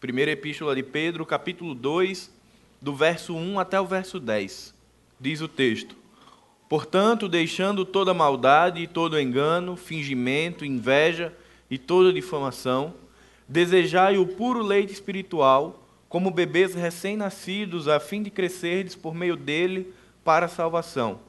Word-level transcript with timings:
Primeira 0.00 0.30
Epístola 0.30 0.74
de 0.74 0.82
Pedro, 0.82 1.26
capítulo 1.26 1.74
2, 1.74 2.32
do 2.80 2.94
verso 2.94 3.36
1 3.36 3.60
até 3.60 3.78
o 3.78 3.84
verso 3.84 4.18
10. 4.18 4.74
Diz 5.20 5.42
o 5.42 5.48
texto: 5.48 5.94
Portanto, 6.70 7.28
deixando 7.28 7.84
toda 7.84 8.14
maldade 8.14 8.80
e 8.80 8.86
todo 8.86 9.20
engano, 9.20 9.76
fingimento, 9.76 10.64
inveja 10.64 11.34
e 11.70 11.76
toda 11.76 12.14
difamação, 12.14 12.94
desejai 13.46 14.16
o 14.16 14.26
puro 14.26 14.62
leite 14.62 14.90
espiritual, 14.90 15.86
como 16.08 16.30
bebês 16.30 16.74
recém-nascidos, 16.74 17.86
a 17.86 18.00
fim 18.00 18.22
de 18.22 18.30
crescerdes 18.30 18.96
por 18.96 19.14
meio 19.14 19.36
dele 19.36 19.92
para 20.24 20.46
a 20.46 20.48
salvação. 20.48 21.20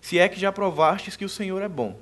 Se 0.00 0.18
é 0.18 0.26
que 0.26 0.40
já 0.40 0.50
provastes 0.50 1.16
que 1.16 1.24
o 1.26 1.28
Senhor 1.28 1.60
é 1.60 1.68
bom. 1.68 2.00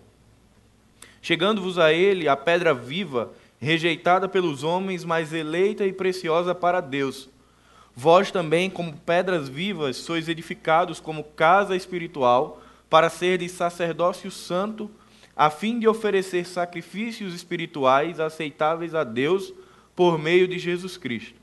Chegando-vos 1.21 1.77
a 1.77 1.93
ele, 1.93 2.29
a 2.29 2.37
pedra 2.37 2.73
viva, 2.73 3.33
rejeitada 3.61 4.29
pelos 4.29 4.63
homens, 4.63 5.05
mas 5.05 5.33
eleita 5.33 5.87
e 5.87 5.93
preciosa 5.93 6.55
para 6.55 6.81
Deus. 6.81 7.29
Vós 7.97 8.31
também, 8.31 8.69
como 8.69 8.93
pedras 8.93 9.49
vivas, 9.49 9.97
sois 9.97 10.29
edificados 10.29 10.99
como 10.99 11.23
casa 11.23 11.77
espiritual, 11.77 12.61
para 12.91 13.09
ser 13.09 13.39
de 13.39 13.49
sacerdócio 13.49 14.31
santo, 14.31 14.91
a 15.37 15.51
fim 15.51 15.79
de 15.79 15.89
oferecer 15.89 16.47
sacrifícios 16.47 17.35
espirituais 17.35 18.21
aceitáveis 18.21 18.95
a 18.95 19.05
Deus 19.05 19.53
por 19.95 20.19
meio 20.19 20.47
de 20.47 20.59
Jesus 20.59 20.97
Cristo. 20.97 21.35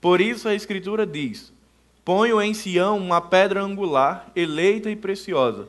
Por 0.00 0.20
isso 0.20 0.48
a 0.48 0.54
Escritura 0.54 1.06
diz: 1.06 1.52
Ponho 2.04 2.40
em 2.42 2.52
Sião 2.52 2.98
uma 2.98 3.20
pedra 3.20 3.62
angular, 3.62 4.30
eleita 4.34 4.90
e 4.90 4.96
preciosa. 4.96 5.68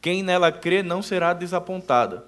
Quem 0.00 0.22
nela 0.22 0.52
crê 0.52 0.82
não 0.82 1.00
será 1.00 1.32
desapontada. 1.32 2.26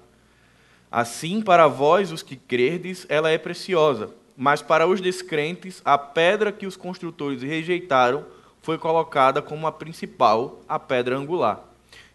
Assim, 0.97 1.41
para 1.41 1.67
vós, 1.67 2.13
os 2.13 2.23
que 2.23 2.37
crerdes, 2.37 3.05
ela 3.09 3.29
é 3.29 3.37
preciosa, 3.37 4.11
mas 4.37 4.61
para 4.61 4.87
os 4.87 5.01
descrentes, 5.01 5.81
a 5.83 5.97
pedra 5.97 6.53
que 6.53 6.65
os 6.65 6.77
construtores 6.77 7.41
rejeitaram 7.41 8.25
foi 8.61 8.77
colocada 8.77 9.41
como 9.41 9.67
a 9.67 9.73
principal, 9.73 10.61
a 10.69 10.79
pedra 10.79 11.17
angular, 11.17 11.65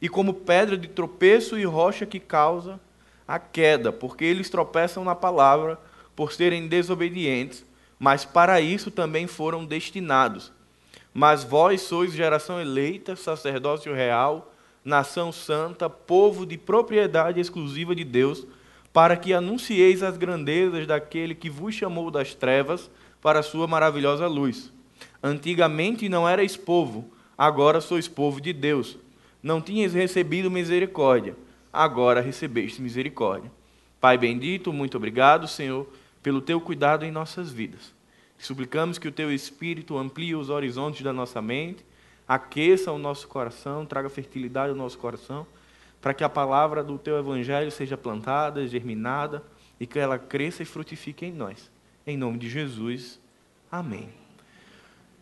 e 0.00 0.08
como 0.08 0.32
pedra 0.32 0.78
de 0.78 0.88
tropeço 0.88 1.58
e 1.58 1.64
rocha 1.64 2.06
que 2.06 2.18
causa 2.18 2.80
a 3.28 3.38
queda, 3.38 3.92
porque 3.92 4.24
eles 4.24 4.48
tropeçam 4.48 5.04
na 5.04 5.14
palavra 5.14 5.78
por 6.16 6.32
serem 6.32 6.66
desobedientes, 6.66 7.66
mas 7.98 8.24
para 8.24 8.62
isso 8.62 8.90
também 8.90 9.26
foram 9.26 9.66
destinados. 9.66 10.50
Mas 11.12 11.44
vós 11.44 11.82
sois 11.82 12.14
geração 12.14 12.58
eleita, 12.58 13.14
sacerdócio 13.14 13.92
real, 13.92 14.54
nação 14.82 15.30
santa, 15.30 15.90
povo 15.90 16.46
de 16.46 16.56
propriedade 16.56 17.38
exclusiva 17.38 17.94
de 17.94 18.04
Deus, 18.04 18.46
para 18.92 19.16
que 19.16 19.32
anuncieis 19.32 20.02
as 20.02 20.16
grandezas 20.16 20.86
daquele 20.86 21.34
que 21.34 21.48
vos 21.48 21.74
chamou 21.74 22.10
das 22.10 22.34
trevas 22.34 22.90
para 23.20 23.40
a 23.40 23.42
sua 23.42 23.66
maravilhosa 23.66 24.26
luz. 24.26 24.72
Antigamente 25.22 26.08
não 26.08 26.28
erais 26.28 26.56
povo, 26.56 27.10
agora 27.36 27.80
sois 27.80 28.08
povo 28.08 28.40
de 28.40 28.52
Deus. 28.52 28.98
Não 29.42 29.60
tinhas 29.60 29.94
recebido 29.94 30.50
misericórdia, 30.50 31.36
agora 31.72 32.20
recebeste 32.20 32.82
misericórdia. 32.82 33.50
Pai 34.00 34.18
bendito, 34.18 34.72
muito 34.72 34.96
obrigado, 34.96 35.46
Senhor, 35.46 35.86
pelo 36.22 36.40
teu 36.40 36.60
cuidado 36.60 37.04
em 37.04 37.10
nossas 37.10 37.50
vidas. 37.50 37.92
Suplicamos 38.38 38.98
que 38.98 39.06
o 39.06 39.12
teu 39.12 39.32
Espírito 39.32 39.98
amplie 39.98 40.34
os 40.34 40.48
horizontes 40.48 41.02
da 41.02 41.12
nossa 41.12 41.40
mente, 41.42 41.84
aqueça 42.26 42.90
o 42.90 42.98
nosso 42.98 43.28
coração, 43.28 43.84
traga 43.84 44.08
fertilidade 44.08 44.70
ao 44.70 44.76
nosso 44.76 44.98
coração 44.98 45.46
para 46.00 46.14
que 46.14 46.24
a 46.24 46.28
palavra 46.28 46.82
do 46.82 46.98
teu 46.98 47.18
evangelho 47.18 47.70
seja 47.70 47.96
plantada, 47.96 48.66
germinada 48.66 49.42
e 49.78 49.86
que 49.86 49.98
ela 49.98 50.18
cresça 50.18 50.62
e 50.62 50.66
frutifique 50.66 51.26
em 51.26 51.32
nós. 51.32 51.70
Em 52.06 52.16
nome 52.16 52.38
de 52.38 52.48
Jesus. 52.48 53.20
Amém. 53.70 54.08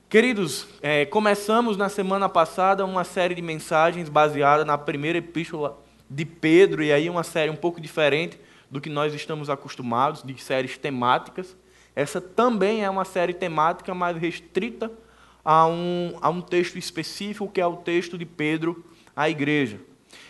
Queridos, 0.09 0.67
é, 0.81 1.05
começamos 1.05 1.77
na 1.77 1.89
semana 1.89 2.29
passada 2.29 2.85
uma 2.85 3.05
série 3.05 3.35
de 3.35 3.43
mensagens 3.43 4.09
baseada 4.09 4.65
na 4.65 4.79
primeira 4.79 5.19
epístola 5.19 5.79
de 6.09 6.25
Pedro, 6.25 6.83
e 6.83 6.91
aí 6.91 7.11
uma 7.11 7.23
série 7.23 7.51
um 7.51 7.57
pouco 7.57 7.79
diferente 7.81 8.41
do 8.71 8.81
que 8.81 8.89
nós 8.89 9.13
estamos 9.13 9.51
acostumados, 9.51 10.23
de 10.23 10.41
séries 10.41 10.79
temáticas. 10.79 11.55
Essa 11.95 12.21
também 12.21 12.85
é 12.85 12.89
uma 12.89 13.05
série 13.05 13.35
temática, 13.35 13.95
mais 13.95 14.17
restrita 14.17 14.91
a 15.45 15.67
um, 15.67 16.17
a 16.23 16.31
um 16.31 16.41
texto 16.41 16.79
específico, 16.79 17.49
que 17.49 17.61
é 17.61 17.67
o 17.67 17.77
texto 17.77 18.17
de 18.17 18.25
Pedro 18.25 18.85
à 19.15 19.29
igreja. 19.29 19.79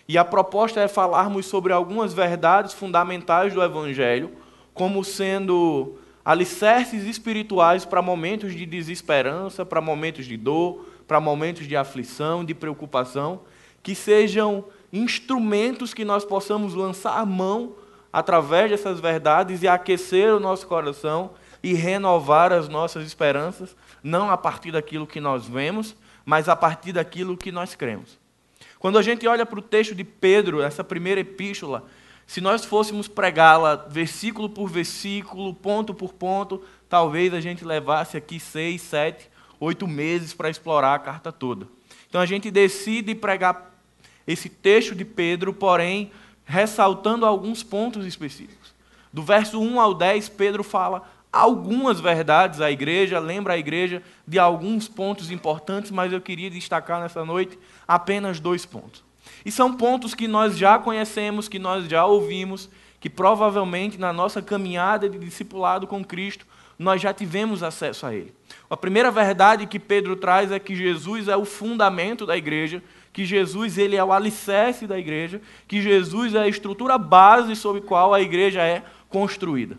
E 0.09 0.16
a 0.16 0.25
proposta 0.25 0.81
é 0.81 0.89
falarmos 0.89 1.47
sobre 1.47 1.72
algumas 1.72 2.12
verdades 2.12 2.72
fundamentais 2.72 3.53
do 3.53 3.62
Evangelho, 3.62 4.33
como 4.72 5.05
sendo 5.05 5.99
alicerces 6.25 7.05
espirituais 7.05 7.84
para 7.84 8.03
momentos 8.03 8.55
de 8.55 8.67
desesperança, 8.67 9.65
para 9.65 9.81
momentos 9.81 10.27
de 10.27 10.37
dor, 10.37 10.87
para 11.06 11.21
momentos 11.21 11.67
de 11.67 11.77
aflição, 11.77 12.44
de 12.44 12.55
preocupação, 12.55 13.41
que 13.83 13.94
sejam 13.94 14.65
instrumentos 14.93 15.94
que 15.94 16.05
nós 16.05 16.25
possamos 16.25 16.75
lançar 16.75 17.19
a 17.19 17.25
mão 17.25 17.75
através 18.12 18.71
dessas 18.71 19.00
verdades 19.00 19.62
e 19.62 19.69
aquecer 19.69 20.34
o 20.34 20.41
nosso 20.41 20.67
coração 20.67 21.31
e 21.62 21.75
renovar 21.75 22.53
as 22.53 22.69
nossas 22.69 23.06
esperanças, 23.06 23.77
não 24.03 24.31
a 24.31 24.37
partir 24.37 24.72
daquilo 24.72 25.06
que 25.06 25.21
nós 25.21 25.47
vemos, 25.47 25.97
mas 26.25 26.49
a 26.49 26.55
partir 26.55 26.93
daquilo 26.93 27.37
que 27.37 27.50
nós 27.50 27.75
cremos. 27.75 28.19
Quando 28.78 28.99
a 28.99 29.03
gente 29.03 29.27
olha 29.27 29.44
para 29.44 29.59
o 29.59 29.62
texto 29.62 29.94
de 29.94 30.05
Pedro, 30.05 30.62
essa 30.62 30.84
primeira 30.84 31.21
epístola, 31.21 31.84
se 32.27 32.41
nós 32.41 32.65
fôssemos 32.65 33.09
pregá-la 33.09 33.75
versículo 33.75 34.49
por 34.49 34.69
versículo, 34.71 35.55
ponto 35.55 35.94
por 35.94 36.12
ponto, 36.12 36.62
talvez 36.88 37.33
a 37.34 37.41
gente 37.41 37.65
levasse 37.65 38.17
aqui 38.17 38.38
seis, 38.38 38.83
sete, 38.83 39.28
oito 39.59 39.88
meses 39.88 40.34
para 40.34 40.50
explorar 40.50 40.94
a 40.94 40.99
carta 40.99 41.33
toda. 41.33 41.67
Então 42.09 42.21
a 42.21 42.27
gente 42.27 42.50
decide 42.50 43.15
pregar 43.15 43.75
esse 44.27 44.49
texto 44.49 44.94
de 44.94 45.05
Pedro, 45.05 45.53
porém, 45.53 46.12
ressaltando 46.44 47.25
alguns 47.25 47.62
pontos 47.62 48.06
específicos. 48.06 48.75
Do 49.12 49.22
verso 49.22 49.61
1 49.61 49.81
ao 49.81 49.94
10, 49.94 50.28
Pedro 50.28 50.62
fala 50.62 51.03
algumas 51.33 52.00
verdades 52.00 52.61
à 52.61 52.71
igreja, 52.71 53.19
lembra 53.19 53.55
a 53.55 53.59
igreja 53.59 54.03
de 54.27 54.38
alguns 54.38 54.88
pontos 54.88 55.31
importantes, 55.31 55.91
mas 55.91 56.12
eu 56.12 56.21
queria 56.21 56.50
destacar 56.50 57.00
nessa 57.00 57.25
noite 57.25 57.59
apenas 57.88 58.38
dois 58.38 58.66
pontos. 58.66 59.03
E 59.44 59.50
são 59.50 59.75
pontos 59.75 60.15
que 60.15 60.28
nós 60.28 60.59
já 60.59 60.78
conhecemos, 60.78 61.49
que 61.49 61.59
nós 61.59 61.88
já 61.88 62.04
ouvimos, 62.04 62.69
que 63.00 63.09
provavelmente 63.09 63.99
na 63.99 64.12
nossa 64.12 64.43
caminhada 64.43 65.09
de 65.09 65.19
discipulado 65.19 65.87
com 65.87 66.04
Cristo 66.04 66.47
nós 66.78 67.00
já 67.00 67.12
tivemos 67.12 67.62
acesso 67.62 68.06
a 68.06 68.15
ele. 68.15 68.32
A 68.71 68.76
primeira 68.76 69.10
verdade 69.10 69.66
que 69.66 69.81
Pedro 69.81 70.15
traz 70.15 70.53
é 70.53 70.59
que 70.59 70.76
Jesus 70.76 71.26
é 71.26 71.37
o 71.37 71.44
fundamento 71.44 72.25
da 72.25 72.37
igreja, 72.37 72.82
que 73.12 73.25
Jesus 73.25 73.78
ele 73.78 73.97
é 73.97 74.05
o 74.05 74.12
alicerce 74.12 74.87
da 74.87 74.97
igreja, 74.97 75.41
que 75.66 75.82
Jesus 75.82 76.34
é 76.34 76.41
a 76.41 76.49
estrutura 76.49 76.97
base 76.97 77.56
sobre 77.56 77.81
a 77.81 77.84
qual 77.84 78.15
a 78.15 78.20
igreja 78.20 78.62
é 78.62 78.84
construída. 79.09 79.76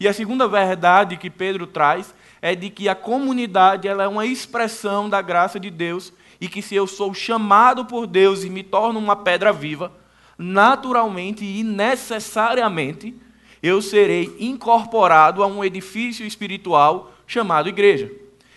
E 0.00 0.08
a 0.08 0.12
segunda 0.12 0.48
verdade 0.48 1.18
que 1.18 1.28
Pedro 1.28 1.66
traz 1.66 2.14
é 2.42 2.56
de 2.56 2.68
que 2.68 2.88
a 2.88 2.94
comunidade 2.94 3.86
ela 3.86 4.02
é 4.02 4.08
uma 4.08 4.26
expressão 4.26 5.08
da 5.08 5.22
graça 5.22 5.60
de 5.60 5.70
Deus 5.70 6.12
e 6.40 6.48
que 6.48 6.60
se 6.60 6.74
eu 6.74 6.88
sou 6.88 7.14
chamado 7.14 7.84
por 7.84 8.04
Deus 8.04 8.42
e 8.42 8.50
me 8.50 8.64
torno 8.64 8.98
uma 8.98 9.14
pedra 9.14 9.52
viva, 9.52 9.92
naturalmente 10.36 11.44
e 11.44 11.62
necessariamente 11.62 13.14
eu 13.62 13.80
serei 13.80 14.36
incorporado 14.40 15.40
a 15.40 15.46
um 15.46 15.64
edifício 15.64 16.26
espiritual 16.26 17.12
chamado 17.28 17.68
igreja. 17.68 18.10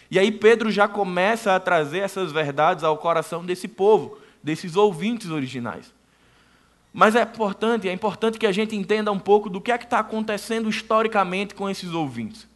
E 0.09 0.17
aí 0.17 0.31
Pedro 0.31 0.71
já 0.71 0.87
começa 0.87 1.55
a 1.55 1.59
trazer 1.59 1.99
essas 1.99 2.31
verdades 2.31 2.83
ao 2.83 2.97
coração 2.97 3.45
desse 3.45 3.67
povo, 3.67 4.17
desses 4.41 4.75
ouvintes 4.75 5.29
originais. 5.29 5.93
Mas 6.91 7.15
é 7.15 7.21
importante, 7.21 7.87
é 7.87 7.93
importante 7.93 8.39
que 8.39 8.47
a 8.47 8.51
gente 8.51 8.75
entenda 8.75 9.11
um 9.11 9.19
pouco 9.19 9.47
do 9.47 9.61
que 9.61 9.71
é 9.71 9.77
que 9.77 9.83
está 9.83 9.99
acontecendo 9.99 10.69
historicamente 10.69 11.53
com 11.53 11.69
esses 11.69 11.91
ouvintes. 11.91 12.47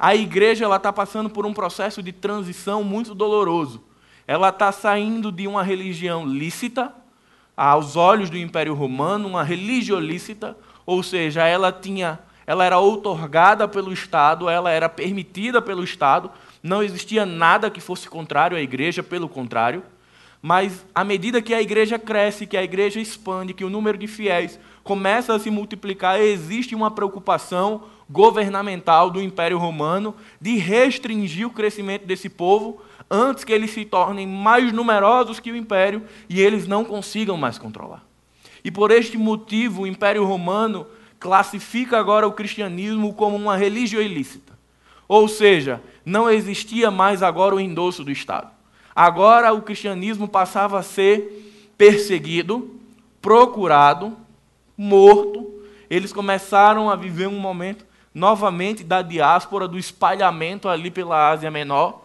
A 0.00 0.14
igreja 0.14 0.64
ela 0.64 0.76
está 0.76 0.90
passando 0.90 1.28
por 1.28 1.44
um 1.44 1.52
processo 1.52 2.02
de 2.02 2.10
transição 2.10 2.82
muito 2.82 3.14
doloroso. 3.14 3.84
Ela 4.26 4.48
está 4.48 4.72
saindo 4.72 5.30
de 5.30 5.46
uma 5.46 5.62
religião 5.62 6.26
lícita, 6.26 6.94
aos 7.54 7.96
olhos 7.96 8.30
do 8.30 8.38
Império 8.38 8.72
Romano, 8.72 9.28
uma 9.28 9.42
religião 9.42 10.00
lícita, 10.00 10.56
ou 10.86 11.02
seja, 11.02 11.46
ela 11.46 11.70
tinha, 11.70 12.18
ela 12.46 12.64
era 12.64 12.78
outorgada 12.78 13.68
pelo 13.68 13.92
Estado, 13.92 14.48
ela 14.48 14.70
era 14.70 14.88
permitida 14.88 15.60
pelo 15.60 15.84
Estado, 15.84 16.30
não 16.62 16.82
existia 16.82 17.26
nada 17.26 17.68
que 17.68 17.82
fosse 17.82 18.08
contrário 18.08 18.56
à 18.56 18.60
igreja, 18.62 19.02
pelo 19.02 19.28
contrário. 19.28 19.82
Mas 20.40 20.86
à 20.94 21.04
medida 21.04 21.42
que 21.42 21.52
a 21.52 21.60
igreja 21.60 21.98
cresce, 21.98 22.46
que 22.46 22.56
a 22.56 22.64
igreja 22.64 22.98
expande, 22.98 23.52
que 23.52 23.66
o 23.66 23.68
número 23.68 23.98
de 23.98 24.06
fiéis 24.06 24.58
começa 24.82 25.34
a 25.34 25.38
se 25.38 25.50
multiplicar, 25.50 26.18
existe 26.18 26.74
uma 26.74 26.90
preocupação 26.90 27.82
governamental 28.10 29.08
do 29.08 29.22
Império 29.22 29.56
Romano 29.56 30.14
de 30.40 30.56
restringir 30.56 31.46
o 31.46 31.50
crescimento 31.50 32.06
desse 32.06 32.28
povo 32.28 32.82
antes 33.08 33.44
que 33.44 33.52
eles 33.52 33.70
se 33.70 33.84
tornem 33.84 34.26
mais 34.26 34.72
numerosos 34.72 35.38
que 35.38 35.52
o 35.52 35.56
império 35.56 36.02
e 36.28 36.40
eles 36.40 36.66
não 36.66 36.84
consigam 36.84 37.36
mais 37.36 37.56
controlar. 37.56 38.04
E 38.64 38.70
por 38.70 38.90
este 38.90 39.16
motivo, 39.16 39.82
o 39.82 39.86
Império 39.86 40.24
Romano 40.24 40.86
classifica 41.18 41.98
agora 41.98 42.26
o 42.26 42.32
cristianismo 42.32 43.14
como 43.14 43.36
uma 43.36 43.56
religião 43.56 44.02
ilícita. 44.02 44.58
Ou 45.06 45.28
seja, 45.28 45.82
não 46.04 46.28
existia 46.30 46.90
mais 46.90 47.22
agora 47.22 47.54
o 47.54 47.60
endosso 47.60 48.04
do 48.04 48.10
Estado. 48.10 48.50
Agora 48.94 49.52
o 49.52 49.62
cristianismo 49.62 50.28
passava 50.28 50.78
a 50.78 50.82
ser 50.82 51.72
perseguido, 51.78 52.70
procurado, 53.22 54.16
morto. 54.76 55.62
Eles 55.88 56.12
começaram 56.12 56.90
a 56.90 56.96
viver 56.96 57.28
um 57.28 57.38
momento 57.38 57.89
novamente 58.14 58.82
da 58.82 59.02
diáspora, 59.02 59.68
do 59.68 59.78
espalhamento 59.78 60.68
ali 60.68 60.90
pela 60.90 61.30
Ásia 61.30 61.50
Menor. 61.50 62.04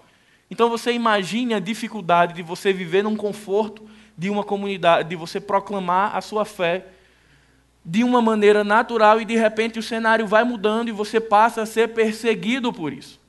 Então 0.49 0.69
você 0.69 0.91
imagine 0.91 1.53
a 1.53 1.59
dificuldade 1.59 2.33
de 2.33 2.43
você 2.43 2.71
viver 2.71 3.03
num 3.03 3.15
conforto 3.15 3.83
de 4.17 4.29
uma 4.29 4.43
comunidade, 4.43 5.09
de 5.09 5.15
você 5.15 5.39
proclamar 5.39 6.15
a 6.15 6.21
sua 6.21 6.45
fé 6.45 6.85
de 7.83 8.03
uma 8.03 8.21
maneira 8.21 8.63
natural 8.63 9.21
e 9.21 9.25
de 9.25 9.35
repente 9.35 9.77
o 9.77 9.83
cenário 9.83 10.25
vai 10.25 10.43
mudando 10.43 10.89
e 10.89 10.91
você 10.91 11.19
passa 11.19 11.61
a 11.61 11.65
ser 11.65 11.89
perseguido 11.89 12.73
por 12.73 12.91
isso. 12.91 13.19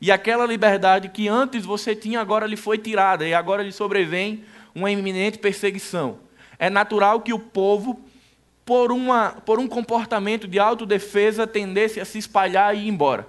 E 0.00 0.10
aquela 0.10 0.44
liberdade 0.44 1.08
que 1.08 1.28
antes 1.28 1.64
você 1.64 1.94
tinha, 1.94 2.20
agora 2.20 2.46
lhe 2.46 2.56
foi 2.56 2.76
tirada, 2.76 3.26
e 3.26 3.32
agora 3.32 3.62
lhe 3.62 3.72
sobrevém 3.72 4.44
uma 4.74 4.90
iminente 4.90 5.38
perseguição. 5.38 6.18
É 6.58 6.68
natural 6.68 7.20
que 7.20 7.32
o 7.32 7.38
povo, 7.38 8.00
por, 8.64 8.90
uma, 8.90 9.30
por 9.44 9.58
um 9.58 9.68
comportamento 9.68 10.48
de 10.48 10.58
autodefesa, 10.58 11.46
tendesse 11.46 12.00
a 12.00 12.04
se 12.04 12.18
espalhar 12.18 12.74
e 12.74 12.80
ir 12.80 12.88
embora. 12.88 13.28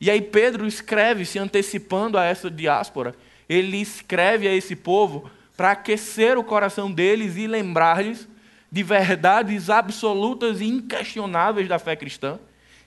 E 0.00 0.10
aí 0.10 0.20
Pedro 0.20 0.66
escreve, 0.66 1.24
se 1.24 1.38
antecipando 1.38 2.18
a 2.18 2.24
essa 2.24 2.50
diáspora, 2.50 3.14
ele 3.48 3.78
escreve 3.80 4.46
a 4.46 4.54
esse 4.54 4.76
povo 4.76 5.30
para 5.56 5.70
aquecer 5.70 6.36
o 6.36 6.44
coração 6.44 6.92
deles 6.92 7.36
e 7.36 7.46
lembrar-lhes 7.46 8.28
de 8.70 8.82
verdades 8.82 9.70
absolutas 9.70 10.60
e 10.60 10.66
inquestionáveis 10.66 11.68
da 11.68 11.78
fé 11.78 11.96
cristã. 11.96 12.38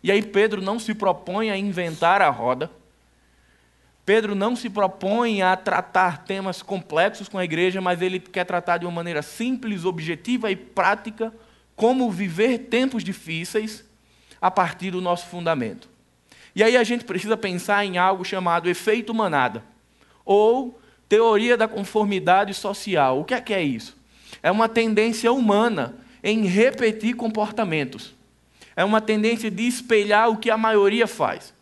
E 0.04 0.12
aí 0.12 0.22
Pedro 0.22 0.62
não 0.62 0.78
se 0.78 0.94
propõe 0.94 1.50
a 1.50 1.58
inventar 1.58 2.22
a 2.22 2.30
roda. 2.30 2.70
Pedro 4.06 4.36
não 4.36 4.56
se 4.56 4.70
propõe 4.70 5.42
a 5.42 5.56
tratar 5.56 6.26
temas 6.26 6.62
complexos 6.62 7.28
com 7.28 7.38
a 7.38 7.44
igreja, 7.44 7.82
mas 7.82 8.02
ele 8.02 8.20
quer 8.20 8.44
tratar 8.44 8.78
de 8.78 8.86
uma 8.86 8.92
maneira 8.92 9.22
simples, 9.22 9.86
objetiva 9.86 10.52
e 10.52 10.56
prática 10.56 11.34
como 11.80 12.12
viver 12.12 12.58
tempos 12.58 13.06
difíceis 13.06 13.86
a 14.42 14.52
partir 14.52 14.92
do 14.92 15.00
nosso 15.00 15.28
fundamento. 15.28 15.88
E 16.54 16.62
aí 16.62 16.76
a 16.76 16.84
gente 16.84 17.06
precisa 17.06 17.38
pensar 17.38 17.86
em 17.86 17.98
algo 17.98 18.26
chamado 18.26 18.70
efeito 18.70 19.14
manada, 19.14 19.64
ou 20.26 20.78
teoria 21.08 21.56
da 21.56 21.70
conformidade 21.70 22.54
social. 22.54 23.22
O 23.22 23.24
que 23.24 23.34
é 23.34 23.40
que 23.40 23.54
é 23.54 23.64
isso? 23.64 23.96
É 24.44 24.52
uma 24.52 24.68
tendência 24.68 25.32
humana 25.32 25.96
em 26.22 26.46
repetir 26.48 27.16
comportamentos. 27.16 28.14
É 28.76 28.84
uma 28.84 29.00
tendência 29.00 29.50
de 29.50 29.66
espelhar 29.66 30.30
o 30.30 30.36
que 30.36 30.52
a 30.52 30.58
maioria 30.58 31.08
faz. 31.08 31.54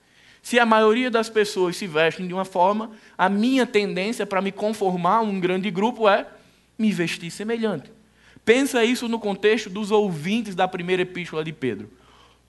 Se 0.42 0.58
a 0.58 0.66
maioria 0.66 1.12
das 1.12 1.30
pessoas 1.30 1.78
se 1.78 1.86
vestem 1.86 2.28
de 2.28 2.34
uma 2.34 2.46
forma, 2.46 2.90
a 3.16 3.30
minha 3.30 3.68
tendência 3.68 4.26
para 4.26 4.42
me 4.42 4.52
conformar 4.52 5.18
a 5.18 5.22
um 5.22 5.40
grande 5.40 5.70
grupo 5.70 6.10
é 6.10 6.26
me 6.76 6.92
vestir 6.92 7.30
semelhante. 7.30 7.97
Pensa 8.48 8.82
isso 8.82 9.10
no 9.10 9.20
contexto 9.20 9.70
dos 9.70 9.92
ouvintes 9.92 10.56
da 10.56 10.70
primeira 10.70 11.02
epístola 11.02 11.44
de 11.44 11.52
Pedro. 11.52 11.92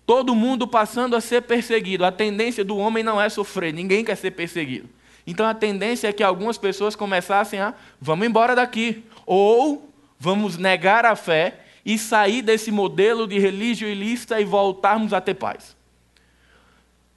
Todo 0.06 0.32
mundo 0.32 0.68
passando 0.68 1.16
a 1.16 1.20
ser 1.20 1.42
perseguido. 1.42 2.04
A 2.04 2.12
tendência 2.12 2.64
do 2.64 2.76
homem 2.76 3.02
não 3.02 3.20
é 3.20 3.28
sofrer, 3.28 3.74
ninguém 3.74 4.04
quer 4.04 4.14
ser 4.14 4.30
perseguido. 4.30 4.88
Então 5.26 5.44
a 5.44 5.52
tendência 5.52 6.06
é 6.06 6.12
que 6.12 6.22
algumas 6.22 6.56
pessoas 6.56 6.94
começassem 6.94 7.58
a 7.58 7.74
vamos 8.00 8.28
embora 8.28 8.54
daqui. 8.54 9.02
Ou 9.26 9.92
vamos 10.20 10.56
negar 10.56 11.04
a 11.04 11.16
fé 11.16 11.62
e 11.84 11.98
sair 11.98 12.42
desse 12.42 12.70
modelo 12.70 13.26
de 13.26 13.40
religião 13.40 13.90
ilícita 13.90 14.40
e 14.40 14.44
voltarmos 14.44 15.12
a 15.12 15.20
ter 15.20 15.34
paz. 15.34 15.76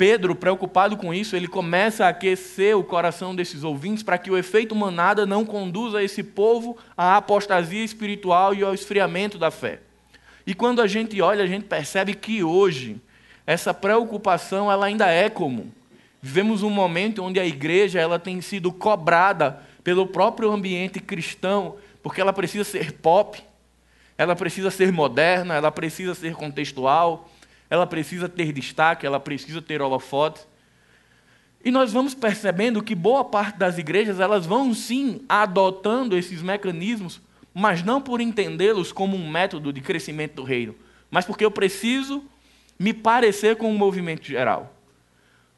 Pedro, 0.02 0.34
preocupado 0.34 0.98
com 0.98 1.14
isso, 1.14 1.36
ele 1.36 1.48
começa 1.48 2.08
a 2.08 2.10
aquecer 2.10 2.76
o 2.76 2.84
coração 2.84 3.36
desses 3.36 3.64
ouvintes 3.64 4.02
para 4.02 4.18
que 4.18 4.32
o 4.32 4.38
efeito 4.38 4.76
manada 4.76 5.28
não 5.28 5.46
conduza 5.46 6.02
esse 6.02 6.24
povo 6.24 6.76
à 6.98 7.18
apostasia 7.18 7.84
espiritual 7.84 8.52
e 8.56 8.64
ao 8.64 8.74
esfriamento 8.74 9.38
da 9.38 9.52
fé. 9.52 9.80
E 10.44 10.56
quando 10.56 10.82
a 10.82 10.88
gente 10.88 11.22
olha, 11.22 11.44
a 11.44 11.48
gente 11.48 11.66
percebe 11.66 12.16
que 12.16 12.44
hoje 12.44 13.00
essa 13.46 13.76
preocupação 13.76 14.72
ela 14.72 14.88
ainda 14.88 15.08
é 15.08 15.30
comum. 15.30 15.70
Vivemos 16.20 16.64
um 16.64 16.72
momento 16.72 17.24
onde 17.24 17.40
a 17.40 17.46
igreja 17.46 18.00
ela 18.00 18.18
tem 18.18 18.42
sido 18.42 18.72
cobrada 18.72 19.62
pelo 19.84 20.08
próprio 20.08 20.52
ambiente 20.52 21.00
cristão, 21.00 21.76
porque 22.02 22.20
ela 22.20 22.34
precisa 22.34 22.64
ser 22.64 22.94
pop, 22.94 23.40
ela 24.18 24.36
precisa 24.36 24.72
ser 24.72 24.92
moderna, 24.92 25.54
ela 25.54 25.72
precisa 25.72 26.16
ser 26.16 26.34
contextual, 26.34 27.30
ela 27.72 27.88
precisa 27.88 28.28
ter 28.28 28.52
destaque, 28.52 29.06
ela 29.06 29.18
precisa 29.18 29.62
ter 29.62 29.82
holofote. 29.82 30.42
E 31.64 31.72
nós 31.72 31.94
vamos 31.94 32.14
percebendo 32.14 32.84
que 32.84 32.94
boa 32.94 33.24
parte 33.24 33.58
das 33.58 33.78
igrejas 33.78 34.20
elas 34.20 34.46
vão 34.46 34.74
sim 34.74 35.24
adotando 35.30 36.18
esses 36.18 36.42
mecanismos, 36.42 37.22
mas 37.54 37.82
não 37.82 38.02
por 38.02 38.20
entendê-los 38.20 38.92
como 38.92 39.16
um 39.16 39.30
método 39.30 39.72
de 39.72 39.80
crescimento 39.80 40.36
do 40.36 40.44
reino, 40.44 40.76
mas 41.10 41.24
porque 41.24 41.46
eu 41.46 41.52
preciso 41.52 42.22
me 42.78 42.94
parecer 42.94 43.56
com 43.56 43.74
o 43.74 43.78
movimento 43.78 44.26
geral. 44.26 44.76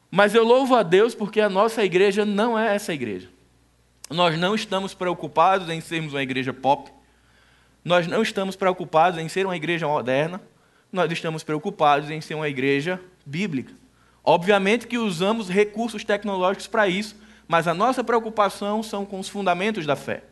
Mas 0.08 0.36
eu 0.36 0.44
louvo 0.44 0.76
a 0.76 0.84
Deus 0.84 1.16
porque 1.16 1.40
a 1.40 1.50
nossa 1.50 1.84
igreja 1.84 2.24
não 2.24 2.56
é 2.56 2.76
essa 2.76 2.94
igreja. 2.94 3.28
Nós 4.08 4.38
não 4.38 4.54
estamos 4.54 4.94
preocupados 4.94 5.68
em 5.68 5.80
sermos 5.80 6.12
uma 6.12 6.22
igreja 6.22 6.52
pop. 6.52 6.92
Nós 7.84 8.06
não 8.06 8.22
estamos 8.22 8.54
preocupados 8.54 9.18
em 9.18 9.28
ser 9.28 9.46
uma 9.46 9.56
igreja 9.56 9.88
moderna. 9.88 10.40
Nós 10.94 11.10
estamos 11.10 11.42
preocupados 11.42 12.08
em 12.08 12.20
ser 12.20 12.36
uma 12.36 12.48
igreja 12.48 13.00
bíblica. 13.26 13.74
Obviamente 14.22 14.86
que 14.86 14.96
usamos 14.96 15.48
recursos 15.48 16.04
tecnológicos 16.04 16.68
para 16.68 16.86
isso, 16.86 17.16
mas 17.48 17.66
a 17.66 17.74
nossa 17.74 18.04
preocupação 18.04 18.80
são 18.80 19.04
com 19.04 19.18
os 19.18 19.28
fundamentos 19.28 19.86
da 19.86 19.96
fé. 19.96 20.22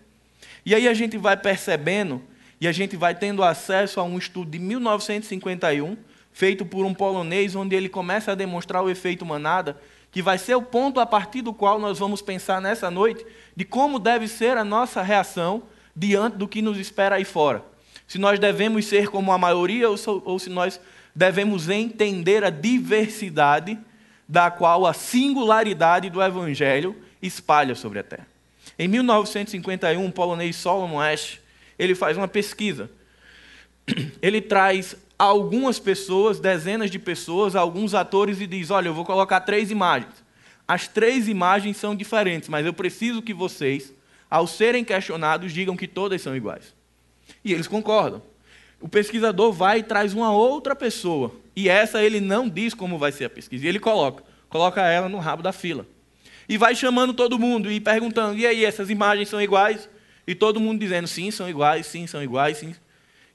E 0.65 0.73
aí 0.73 0.87
a 0.87 0.95
gente 0.95 1.19
vai 1.19 1.37
percebendo 1.37 2.23
e 2.61 2.69
a 2.69 2.71
gente 2.71 2.97
vai 2.97 3.13
tendo 3.13 3.43
acesso 3.43 3.99
a 3.99 4.05
um 4.05 4.17
estudo 4.17 4.53
de 4.53 4.61
1951 4.61 5.97
feito 6.33 6.65
por 6.65 6.87
um 6.87 6.95
polonês, 6.95 7.57
onde 7.57 7.75
ele 7.75 7.89
começa 7.89 8.31
a 8.31 8.37
demonstrar 8.37 8.85
o 8.85 8.89
efeito 8.89 9.27
manada, 9.27 9.77
que 10.13 10.23
vai 10.23 10.39
ser 10.39 10.55
o 10.55 10.63
ponto 10.63 11.01
a 11.01 11.05
partir 11.05 11.43
do 11.43 11.53
qual 11.53 11.81
nós 11.81 11.99
vamos 11.99 12.23
pensar 12.23 12.61
nessa 12.61 12.89
noite 12.89 13.27
de 13.57 13.65
como 13.65 13.99
deve 13.99 14.29
ser 14.29 14.57
a 14.57 14.63
nossa 14.63 15.03
reação 15.03 15.65
diante 15.95 16.37
do 16.37 16.47
que 16.47 16.63
nos 16.63 16.79
espera 16.79 17.17
aí 17.17 17.25
fora. 17.25 17.72
Se 18.13 18.19
nós 18.19 18.39
devemos 18.39 18.85
ser 18.85 19.09
como 19.09 19.33
a 19.33 19.39
maioria 19.39 19.89
ou, 19.89 20.39
se 20.39 20.51
nós 20.51 20.79
devemos 21.15 21.71
entender 21.71 22.45
a 22.45 22.51
diversidade 22.51 23.79
da 24.29 24.51
qual 24.51 24.85
a 24.85 24.93
singularidade 24.93 26.11
do 26.11 26.23
Evangelho 26.23 26.95
espalha 27.23 27.75
sobre 27.75 28.01
a 28.01 28.03
Terra. 28.03 28.27
Em 28.79 28.87
1951, 28.87 30.05
o 30.05 30.13
polonês 30.13 30.57
Solomon 30.57 31.01
Ash 31.01 31.41
ele 31.79 31.95
faz 31.95 32.19
uma 32.19 32.29
pesquisa. 32.29 32.91
Ele 34.21 34.43
traz 34.43 34.95
algumas 35.19 35.79
pessoas, 35.79 36.39
dezenas 36.39 36.91
de 36.91 36.99
pessoas, 36.99 37.57
alguns 37.57 37.95
atores 37.95 38.43
e 38.43 38.47
diz: 38.47 38.71
Olha, 38.71 38.89
eu 38.89 38.95
vou 38.95 39.07
colocar 39.07 39.41
três 39.41 39.71
imagens. 39.71 40.23
As 40.69 40.87
três 40.87 41.29
imagens 41.29 41.79
são 41.79 41.97
diferentes, 41.97 42.51
mas 42.51 42.67
eu 42.67 42.75
preciso 42.75 43.23
que 43.23 43.33
vocês, 43.33 43.91
ao 44.29 44.47
serem 44.47 44.85
questionados, 44.85 45.51
digam 45.51 45.79
que 45.79 45.89
todas 45.89 46.21
são 46.21 46.37
iguais. 46.37 46.75
E 47.45 47.53
eles 47.53 47.67
concordam. 47.67 48.23
O 48.81 48.89
pesquisador 48.89 49.53
vai 49.53 49.79
e 49.79 49.83
traz 49.83 50.13
uma 50.13 50.33
outra 50.33 50.75
pessoa. 50.75 51.35
E 51.55 51.69
essa 51.69 52.03
ele 52.03 52.21
não 52.21 52.49
diz 52.49 52.75
como 52.75 52.99
vai 52.99 53.13
ser 53.13 53.27
a 53.27 53.31
pesquisa. 53.31 53.65
E 53.65 53.69
ele 53.69 53.79
coloca, 53.79 54.25
coloca 54.49 54.83
ela 54.83 55.09
no 55.09 55.19
rabo 55.19 55.43
da 55.43 55.53
fila. 55.53 55.87
E 56.49 56.59
vai 56.59 56.75
chamando 56.75 57.15
todo 57.15 57.39
mundo 57.39 57.71
e 57.71 57.81
perguntando: 57.81 58.37
e 58.39 58.47
aí, 58.47 58.65
essas 58.65 58.91
imagens 58.91 59.29
são 59.29 59.41
iguais? 59.41 59.89
E 60.27 60.35
todo 60.35 60.61
mundo 60.61 60.81
dizendo: 60.81 61.07
sim, 61.07 61.31
são 61.31 61.49
iguais, 61.49 61.87
sim, 61.87 62.07
são 62.07 62.23
iguais, 62.23 62.59
sim. 62.59 62.75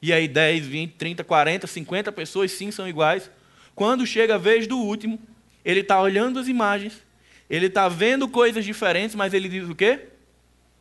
E 0.01 0.13
aí 0.13 0.27
10, 0.27 0.65
20, 0.65 0.94
30, 0.94 1.24
40, 1.24 1.67
50 1.67 2.12
pessoas 2.12 2.51
sim 2.51 2.70
são 2.70 2.88
iguais. 2.88 3.32
Quando 3.74 4.06
chega 4.06 4.36
a 4.36 4.38
vez 4.38 4.67
do 4.67 4.77
último, 4.77 5.20
ele 5.63 5.79
está 5.82 6.01
olhando 6.01 6.39
as 6.39 6.48
imagens, 6.48 7.03
ele 7.50 7.67
está 7.67 7.88
vendo 7.88 8.27
coisas 8.27 8.63
diferentes, 8.65 9.15
mas 9.15 9.34
ele 9.34 9.50
diz 9.50 9.70
o 9.70 9.75
quê? 9.75 10.08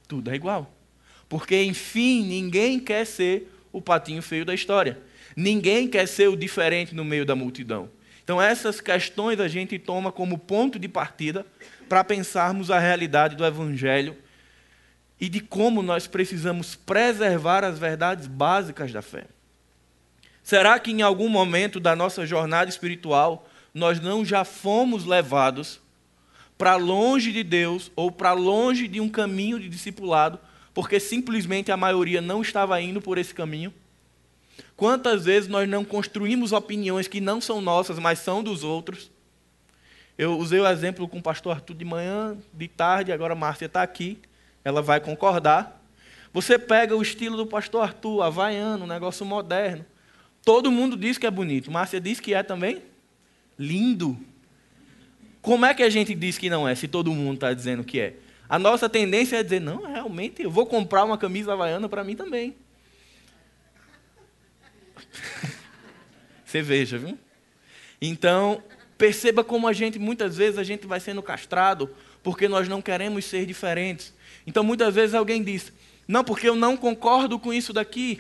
Tudo 0.08 0.30
é 0.30 0.34
igual. 0.34 0.75
Porque, 1.28 1.62
enfim, 1.62 2.24
ninguém 2.24 2.78
quer 2.78 3.04
ser 3.04 3.52
o 3.72 3.80
patinho 3.80 4.22
feio 4.22 4.44
da 4.44 4.54
história. 4.54 4.98
Ninguém 5.36 5.88
quer 5.88 6.06
ser 6.06 6.28
o 6.28 6.36
diferente 6.36 6.94
no 6.94 7.04
meio 7.04 7.26
da 7.26 7.34
multidão. 7.34 7.90
Então, 8.22 8.40
essas 8.40 8.80
questões 8.80 9.38
a 9.38 9.48
gente 9.48 9.78
toma 9.78 10.10
como 10.10 10.38
ponto 10.38 10.78
de 10.78 10.88
partida 10.88 11.46
para 11.88 12.02
pensarmos 12.02 12.70
a 12.70 12.78
realidade 12.78 13.36
do 13.36 13.44
Evangelho 13.44 14.16
e 15.20 15.28
de 15.28 15.40
como 15.40 15.82
nós 15.82 16.06
precisamos 16.06 16.74
preservar 16.74 17.64
as 17.64 17.78
verdades 17.78 18.26
básicas 18.26 18.92
da 18.92 19.02
fé. 19.02 19.26
Será 20.42 20.78
que 20.78 20.90
em 20.90 21.02
algum 21.02 21.28
momento 21.28 21.80
da 21.80 21.96
nossa 21.96 22.26
jornada 22.26 22.70
espiritual 22.70 23.48
nós 23.74 24.00
não 24.00 24.24
já 24.24 24.44
fomos 24.44 25.04
levados 25.04 25.80
para 26.56 26.76
longe 26.76 27.32
de 27.32 27.42
Deus 27.42 27.90
ou 27.94 28.10
para 28.10 28.32
longe 28.32 28.88
de 28.88 29.00
um 29.00 29.08
caminho 29.08 29.60
de 29.60 29.68
discipulado, 29.68 30.38
porque 30.76 31.00
simplesmente 31.00 31.72
a 31.72 31.76
maioria 31.76 32.20
não 32.20 32.42
estava 32.42 32.78
indo 32.82 33.00
por 33.00 33.16
esse 33.16 33.34
caminho? 33.34 33.72
Quantas 34.76 35.24
vezes 35.24 35.48
nós 35.48 35.66
não 35.66 35.82
construímos 35.82 36.52
opiniões 36.52 37.08
que 37.08 37.18
não 37.18 37.40
são 37.40 37.62
nossas, 37.62 37.98
mas 37.98 38.18
são 38.18 38.42
dos 38.42 38.62
outros? 38.62 39.10
Eu 40.18 40.36
usei 40.36 40.60
o 40.60 40.68
exemplo 40.68 41.08
com 41.08 41.16
o 41.16 41.22
pastor 41.22 41.52
Arthur 41.52 41.74
de 41.74 41.84
manhã, 41.86 42.36
de 42.52 42.68
tarde, 42.68 43.10
agora 43.10 43.32
a 43.32 43.36
Márcia 43.36 43.64
está 43.64 43.82
aqui, 43.82 44.18
ela 44.62 44.82
vai 44.82 45.00
concordar. 45.00 45.82
Você 46.30 46.58
pega 46.58 46.94
o 46.94 47.00
estilo 47.00 47.38
do 47.38 47.46
pastor 47.46 47.82
Arthur, 47.82 48.20
havaiano, 48.20 48.84
um 48.84 48.88
negócio 48.88 49.24
moderno. 49.24 49.82
Todo 50.44 50.70
mundo 50.70 50.94
diz 50.94 51.16
que 51.16 51.26
é 51.26 51.30
bonito. 51.30 51.70
Márcia 51.70 51.98
diz 51.98 52.20
que 52.20 52.34
é 52.34 52.42
também 52.42 52.82
lindo. 53.58 54.14
Como 55.40 55.64
é 55.64 55.72
que 55.72 55.82
a 55.82 55.88
gente 55.88 56.14
diz 56.14 56.36
que 56.36 56.50
não 56.50 56.68
é, 56.68 56.74
se 56.74 56.86
todo 56.86 57.10
mundo 57.14 57.36
está 57.36 57.54
dizendo 57.54 57.82
que 57.82 57.98
é? 57.98 58.25
A 58.48 58.58
nossa 58.58 58.88
tendência 58.88 59.36
é 59.36 59.42
dizer, 59.42 59.60
não, 59.60 59.82
realmente, 59.86 60.42
eu 60.42 60.50
vou 60.50 60.66
comprar 60.66 61.04
uma 61.04 61.18
camisa 61.18 61.52
havaiana 61.52 61.88
para 61.88 62.04
mim 62.04 62.14
também. 62.14 62.56
Você 66.44 66.62
veja, 66.62 66.96
viu? 66.96 67.18
Então, 68.00 68.62
perceba 68.96 69.42
como 69.42 69.66
a 69.66 69.72
gente, 69.72 69.98
muitas 69.98 70.36
vezes, 70.36 70.58
a 70.58 70.64
gente 70.64 70.86
vai 70.86 71.00
sendo 71.00 71.22
castrado 71.22 71.90
porque 72.22 72.48
nós 72.48 72.68
não 72.68 72.80
queremos 72.80 73.24
ser 73.24 73.46
diferentes. 73.46 74.14
Então, 74.46 74.62
muitas 74.62 74.94
vezes 74.94 75.14
alguém 75.14 75.42
diz, 75.42 75.72
não, 76.06 76.22
porque 76.22 76.48
eu 76.48 76.54
não 76.54 76.76
concordo 76.76 77.38
com 77.38 77.52
isso 77.52 77.72
daqui. 77.72 78.18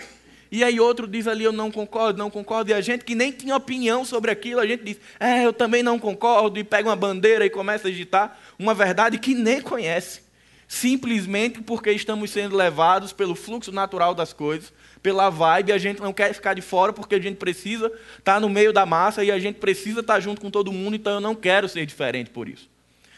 E 0.50 0.62
aí 0.62 0.78
outro 0.78 1.06
diz 1.06 1.26
ali, 1.26 1.44
eu 1.44 1.52
não 1.52 1.70
concordo, 1.70 2.18
não 2.18 2.30
concordo. 2.30 2.70
E 2.70 2.74
a 2.74 2.80
gente 2.80 3.04
que 3.04 3.14
nem 3.14 3.32
tinha 3.32 3.56
opinião 3.56 4.04
sobre 4.04 4.30
aquilo, 4.30 4.60
a 4.60 4.66
gente 4.66 4.84
diz, 4.84 4.98
é, 5.18 5.44
eu 5.44 5.52
também 5.52 5.82
não 5.82 5.98
concordo. 5.98 6.58
E 6.58 6.64
pega 6.64 6.88
uma 6.88 6.96
bandeira 6.96 7.44
e 7.44 7.50
começa 7.50 7.88
a 7.88 7.90
agitar 7.90 8.38
uma 8.58 8.74
verdade 8.74 9.18
que 9.18 9.34
nem 9.34 9.60
conhece. 9.60 10.26
Simplesmente 10.68 11.62
porque 11.62 11.92
estamos 11.92 12.30
sendo 12.30 12.56
levados 12.56 13.12
pelo 13.12 13.36
fluxo 13.36 13.70
natural 13.70 14.14
das 14.14 14.32
coisas, 14.32 14.72
pela 15.00 15.30
vibe, 15.30 15.72
a 15.72 15.78
gente 15.78 16.00
não 16.00 16.12
quer 16.12 16.34
ficar 16.34 16.54
de 16.54 16.60
fora 16.60 16.92
porque 16.92 17.14
a 17.14 17.20
gente 17.20 17.36
precisa 17.36 17.92
estar 18.18 18.40
no 18.40 18.48
meio 18.48 18.72
da 18.72 18.84
massa 18.84 19.22
e 19.22 19.30
a 19.30 19.38
gente 19.38 19.60
precisa 19.60 20.00
estar 20.00 20.18
junto 20.18 20.40
com 20.40 20.50
todo 20.50 20.72
mundo, 20.72 20.96
então 20.96 21.14
eu 21.14 21.20
não 21.20 21.36
quero 21.36 21.68
ser 21.68 21.86
diferente 21.86 22.30
por 22.30 22.48
isso. 22.48 22.68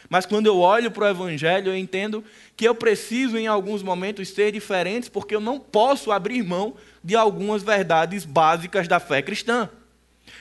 Mas 0.07 0.25
quando 0.25 0.47
eu 0.47 0.57
olho 0.57 0.91
para 0.91 1.05
o 1.05 1.07
Evangelho, 1.07 1.71
eu 1.71 1.77
entendo 1.77 2.23
que 2.55 2.67
eu 2.67 2.73
preciso, 2.73 3.37
em 3.37 3.47
alguns 3.47 3.83
momentos, 3.83 4.29
ser 4.29 4.51
diferente, 4.51 5.09
porque 5.09 5.35
eu 5.35 5.39
não 5.39 5.59
posso 5.59 6.11
abrir 6.11 6.43
mão 6.43 6.75
de 7.03 7.15
algumas 7.15 7.63
verdades 7.63 8.25
básicas 8.25 8.87
da 8.87 8.99
fé 8.99 9.21
cristã. 9.21 9.69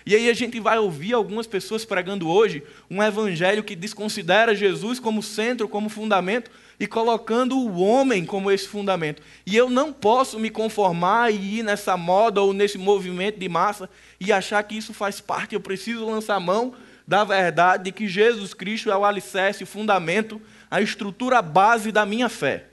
E 0.04 0.14
aí 0.14 0.28
a 0.28 0.34
gente 0.34 0.58
vai 0.60 0.78
ouvir 0.78 1.12
algumas 1.12 1.46
pessoas 1.46 1.84
pregando 1.84 2.28
hoje 2.28 2.62
um 2.90 3.02
evangelho 3.02 3.64
que 3.64 3.76
desconsidera 3.76 4.54
Jesus 4.54 4.98
como 4.98 5.22
centro, 5.22 5.68
como 5.68 5.88
fundamento, 5.88 6.50
e 6.80 6.86
colocando 6.86 7.58
o 7.58 7.80
homem 7.80 8.24
como 8.24 8.50
esse 8.50 8.68
fundamento. 8.68 9.22
E 9.44 9.56
eu 9.56 9.68
não 9.68 9.92
posso 9.92 10.38
me 10.38 10.48
conformar 10.48 11.32
e 11.32 11.58
ir 11.58 11.62
nessa 11.62 11.96
moda 11.96 12.40
ou 12.40 12.52
nesse 12.52 12.78
movimento 12.78 13.38
de 13.38 13.48
massa 13.48 13.90
e 14.20 14.32
achar 14.32 14.62
que 14.62 14.76
isso 14.76 14.94
faz 14.94 15.20
parte. 15.20 15.54
Eu 15.54 15.60
preciso 15.60 16.06
lançar 16.06 16.38
mão 16.38 16.74
da 17.06 17.24
verdade 17.24 17.84
de 17.84 17.92
que 17.92 18.06
Jesus 18.06 18.54
Cristo 18.54 18.90
é 18.90 18.96
o 18.96 19.04
alicerce, 19.04 19.64
o 19.64 19.66
fundamento, 19.66 20.40
a 20.70 20.80
estrutura 20.80 21.42
base 21.42 21.90
da 21.90 22.06
minha 22.06 22.28
fé. 22.28 22.66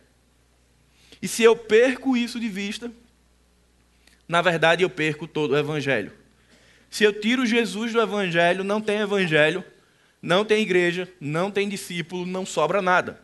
E 1.22 1.28
se 1.28 1.42
eu 1.42 1.56
perco 1.56 2.16
isso 2.16 2.40
de 2.40 2.50
vista, 2.50 2.92
na 4.28 4.42
verdade 4.42 4.84
eu 4.84 4.90
perco 4.90 5.28
todo 5.28 5.52
o 5.52 5.58
evangelho. 5.58 6.12
Se 6.90 7.04
eu 7.04 7.14
tiro 7.14 7.46
Jesus 7.46 7.92
do 7.92 8.02
evangelho, 8.02 8.64
não 8.64 8.80
tem 8.80 9.00
evangelho, 9.00 9.64
não 10.22 10.46
tem 10.46 10.62
igreja, 10.62 11.08
não 11.20 11.52
tem 11.52 11.68
discípulo, 11.68 12.26
não 12.26 12.46
sobra 12.46 12.82
nada. 12.82 13.22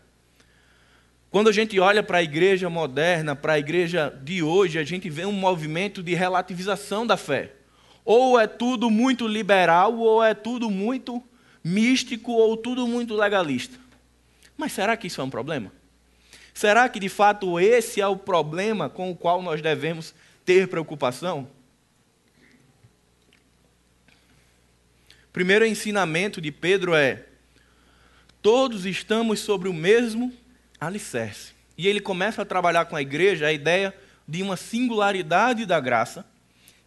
Quando 1.31 1.47
a 1.47 1.53
gente 1.53 1.79
olha 1.79 2.03
para 2.03 2.17
a 2.17 2.23
igreja 2.23 2.69
moderna, 2.69 3.35
para 3.35 3.53
a 3.53 3.59
igreja 3.59 4.13
de 4.21 4.43
hoje, 4.43 4.77
a 4.77 4.83
gente 4.83 5.09
vê 5.09 5.25
um 5.25 5.31
movimento 5.31 6.03
de 6.03 6.13
relativização 6.13 7.07
da 7.07 7.15
fé. 7.15 7.53
Ou 8.03 8.37
é 8.37 8.47
tudo 8.47 8.89
muito 8.89 9.27
liberal, 9.27 9.97
ou 9.97 10.21
é 10.21 10.33
tudo 10.33 10.69
muito 10.69 11.23
místico, 11.63 12.33
ou 12.33 12.57
tudo 12.57 12.85
muito 12.85 13.15
legalista. 13.15 13.79
Mas 14.57 14.73
será 14.73 14.97
que 14.97 15.07
isso 15.07 15.21
é 15.21 15.23
um 15.23 15.29
problema? 15.29 15.71
Será 16.53 16.89
que 16.89 16.99
de 16.99 17.07
fato 17.07 17.59
esse 17.59 18.01
é 18.01 18.07
o 18.07 18.17
problema 18.17 18.89
com 18.89 19.09
o 19.09 19.15
qual 19.15 19.41
nós 19.41 19.61
devemos 19.61 20.13
ter 20.51 20.67
preocupação? 20.67 21.47
Primeiro 25.31 25.65
ensinamento 25.65 26.41
de 26.41 26.51
Pedro 26.51 26.93
é: 26.93 27.23
todos 28.41 28.85
estamos 28.85 29.39
sobre 29.39 29.69
o 29.69 29.73
mesmo 29.73 30.33
alicerce. 30.77 31.53
E 31.77 31.87
ele 31.87 32.01
começa 32.01 32.41
a 32.41 32.45
trabalhar 32.45 32.85
com 32.85 32.97
a 32.97 33.01
igreja 33.01 33.47
a 33.47 33.53
ideia 33.53 33.95
de 34.27 34.43
uma 34.43 34.57
singularidade 34.57 35.65
da 35.65 35.79
graça 35.79 36.25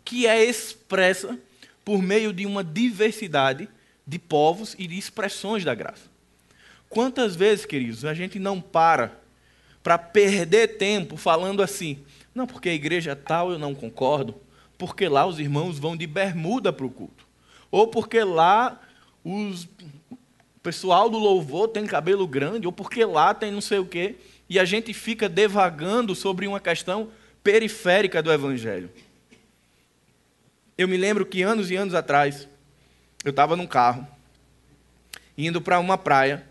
que 0.04 0.26
é 0.26 0.44
expressa 0.44 1.38
por 1.83 2.02
meio 2.02 2.35
de 2.35 2.44
uma 2.44 2.62
diversidade 2.62 3.66
de 4.06 4.18
povos 4.18 4.76
e 4.78 4.87
de 4.87 4.99
expressões 4.99 5.64
da 5.64 5.75
graça. 5.75 6.02
Quantas 6.90 7.35
vezes, 7.35 7.64
queridos, 7.64 8.04
a 8.04 8.12
gente 8.12 8.38
não 8.38 8.61
para 8.61 9.21
para 9.83 9.99
perder 9.99 10.78
tempo 10.78 11.16
falando 11.16 11.62
assim, 11.62 12.02
não, 12.35 12.47
porque 12.47 12.69
a 12.69 12.75
igreja 12.75 13.14
tal 13.14 13.53
eu 13.53 13.59
não 13.59 13.75
concordo, 13.75 14.35
porque 14.76 15.09
lá 15.09 15.25
os 15.25 15.38
irmãos 15.38 15.79
vão 15.79 15.97
de 15.97 16.07
bermuda 16.07 16.73
para 16.73 16.85
o 16.85 16.91
culto, 16.91 17.26
ou 17.71 17.87
porque 17.87 18.25
lá 18.25 18.81
os, 19.25 19.64
o 20.11 20.61
pessoal 20.62 21.09
do 21.09 21.19
louvor 21.19 21.69
tem 21.69 21.87
cabelo 21.87 22.26
grande, 22.26 22.67
ou 22.67 22.73
porque 22.73 23.05
lá 23.05 23.33
tem 23.33 23.53
não 23.53 23.61
sei 23.61 23.79
o 23.79 23.87
quê, 23.87 24.17
e 24.49 24.59
a 24.59 24.64
gente 24.64 24.93
fica 24.93 25.29
devagando 25.29 26.14
sobre 26.14 26.47
uma 26.47 26.61
questão 26.61 27.09
periférica 27.43 28.23
do 28.23 28.33
evangelho. 28.33 28.91
Eu 30.76 30.88
me 30.88 30.97
lembro 30.97 31.25
que 31.25 31.43
anos 31.43 31.71
e 31.71 31.76
anos 31.76 31.95
atrás, 31.95 32.49
eu 33.25 33.31
estava 33.31 33.55
num 33.55 33.67
carro, 33.67 34.07
indo 35.38 35.61
para 35.61 35.79
uma 35.79 35.97
praia, 35.97 36.45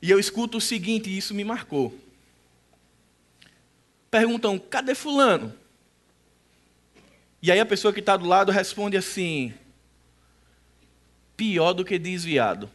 e 0.00 0.10
eu 0.10 0.18
escuto 0.18 0.58
o 0.58 0.60
seguinte, 0.60 1.10
e 1.10 1.18
isso 1.18 1.34
me 1.34 1.44
marcou. 1.44 1.94
Perguntam, 4.10 4.58
cadê 4.58 4.94
Fulano? 4.94 5.54
E 7.42 7.50
aí 7.50 7.60
a 7.60 7.66
pessoa 7.66 7.92
que 7.92 8.00
está 8.00 8.16
do 8.16 8.26
lado 8.26 8.50
responde 8.50 8.96
assim: 8.96 9.54
pior 11.36 11.72
do 11.72 11.84
que 11.84 11.98
desviado. 11.98 12.70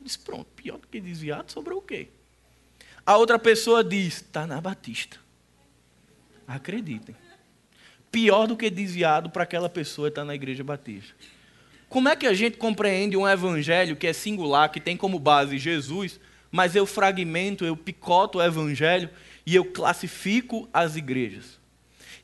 Diz, 0.00 0.16
pronto, 0.16 0.46
pior 0.56 0.78
do 0.78 0.88
que 0.88 1.00
desviado, 1.00 1.50
sobrou 1.50 1.78
o 1.78 1.82
quê? 1.82 2.08
A 3.06 3.16
outra 3.16 3.38
pessoa 3.38 3.82
diz, 3.82 4.16
está 4.16 4.46
na 4.46 4.60
Batista. 4.60 5.16
Acreditem 6.46 7.16
pior 8.12 8.46
do 8.46 8.54
que 8.54 8.68
desviado 8.68 9.30
para 9.30 9.42
aquela 9.42 9.70
pessoa 9.70 10.08
estar 10.08 10.22
na 10.22 10.34
igreja 10.34 10.62
batista. 10.62 11.14
Como 11.88 12.10
é 12.10 12.14
que 12.14 12.26
a 12.26 12.34
gente 12.34 12.58
compreende 12.58 13.16
um 13.16 13.26
evangelho 13.26 13.96
que 13.96 14.06
é 14.06 14.12
singular, 14.12 14.70
que 14.70 14.80
tem 14.80 14.96
como 14.96 15.18
base 15.18 15.58
Jesus, 15.58 16.20
mas 16.50 16.76
eu 16.76 16.84
fragmento, 16.84 17.64
eu 17.64 17.74
picoto 17.74 18.38
o 18.38 18.42
evangelho 18.42 19.08
e 19.44 19.54
eu 19.54 19.64
classifico 19.64 20.68
as 20.72 20.96
igrejas? 20.96 21.60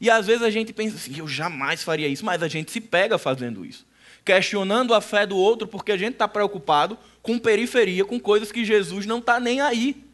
E 0.01 0.09
às 0.09 0.27
vezes 0.27 0.43
a 0.43 0.51
gente 0.51 0.73
pensa 0.73 0.97
assim, 0.97 1.19
eu 1.19 1.27
jamais 1.27 1.83
faria 1.83 2.07
isso, 2.07 2.25
mas 2.25 2.43
a 2.43 2.49
gente 2.49 2.71
se 2.71 2.81
pega 2.81 3.19
fazendo 3.19 3.65
isso. 3.65 3.87
Questionando 4.25 4.95
a 4.95 5.01
fé 5.01 5.27
do 5.27 5.37
outro 5.37 5.67
porque 5.67 5.93
a 5.93 5.97
gente 5.97 6.13
está 6.13 6.29
preocupado 6.29 6.99
com 7.23 7.39
periferia, 7.39 8.05
com 8.05 8.21
coisas 8.21 8.53
que 8.53 8.65
Jesus 8.65 9.07
não 9.07 9.19
está 9.19 9.41
nem 9.41 9.61
aí. 9.61 10.05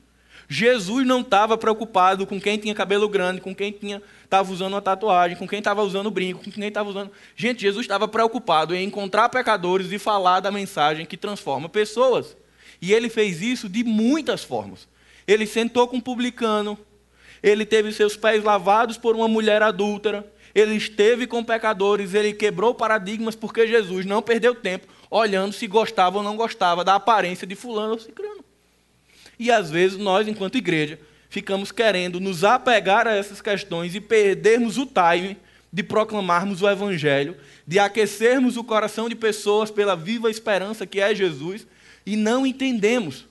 Jesus 0.49 1.07
não 1.07 1.21
estava 1.21 1.57
preocupado 1.57 2.27
com 2.27 2.41
quem 2.41 2.59
tinha 2.59 2.75
cabelo 2.75 3.09
grande, 3.09 3.41
com 3.41 3.55
quem 3.55 3.75
estava 4.23 4.53
usando 4.53 4.75
uma 4.75 4.83
tatuagem, 4.83 5.37
com 5.37 5.49
quem 5.49 5.59
estava 5.59 5.83
usando 5.83 6.11
brinco, 6.11 6.45
com 6.45 6.51
quem 6.51 6.69
estava 6.69 6.89
usando. 6.89 7.11
Gente, 7.35 7.63
Jesus 7.63 7.85
estava 7.85 8.07
preocupado 8.07 8.75
em 8.75 8.85
encontrar 8.85 9.29
pecadores 9.29 9.91
e 9.91 9.99
falar 9.99 10.41
da 10.41 10.51
mensagem 10.51 11.07
que 11.07 11.17
transforma 11.17 11.69
pessoas. 11.69 12.37
E 12.81 12.93
ele 12.93 13.09
fez 13.09 13.41
isso 13.41 13.69
de 13.69 13.83
muitas 13.83 14.45
formas. 14.45 14.87
Ele 15.27 15.47
sentou 15.47 15.89
com 15.89 15.97
um 15.97 16.01
publicano, 16.01 16.79
ele 17.45 17.67
teve 17.67 17.93
seus 17.93 18.17
pés 18.17 18.43
lavados 18.43 18.97
por 18.97 19.15
uma 19.15 19.29
mulher 19.29 19.63
adúltera, 19.63 20.27
ele 20.55 20.77
esteve 20.77 21.27
com 21.27 21.45
pecadores, 21.45 22.15
ele 22.15 22.33
quebrou 22.33 22.75
paradigmas 22.75 23.37
porque 23.37 23.67
Jesus 23.67 24.07
não 24.07 24.23
perdeu 24.23 24.55
tempo 24.55 24.87
olhando 25.11 25.53
se 25.53 25.67
gostava 25.67 26.17
ou 26.17 26.25
não 26.25 26.39
gostava 26.39 26.83
da 26.83 26.95
aparência 26.95 27.47
de 27.47 27.55
fulano 27.55 27.93
ou 27.93 27.99
ciclano. 27.99 28.43
E 29.39 29.51
às 29.51 29.71
vezes 29.71 29.99
nós, 29.99 30.27
enquanto 30.27 30.57
igreja, 30.57 30.99
ficamos 31.29 31.71
querendo 31.71 32.19
nos 32.19 32.45
apegar 32.45 33.07
a 33.07 33.15
essas 33.15 33.43
questões 33.43 33.95
e 33.95 34.01
perdermos 34.01 34.79
o 34.79 34.87
time 34.87 35.37
de 35.71 35.83
proclamarmos 35.83 36.63
o 36.63 36.71
Evangelho, 36.71 37.37
de 37.67 37.79
aquecermos 37.79 38.57
o 38.57 38.65
coração 38.65 39.07
de 39.07 39.15
pessoas 39.15 39.71
pela 39.71 39.95
viva 39.95 40.31
esperança 40.31 40.87
que 40.87 40.99
é 40.99 41.15
Jesus, 41.15 41.67
e 42.07 42.17
não 42.17 42.47
entendemos 42.47 43.27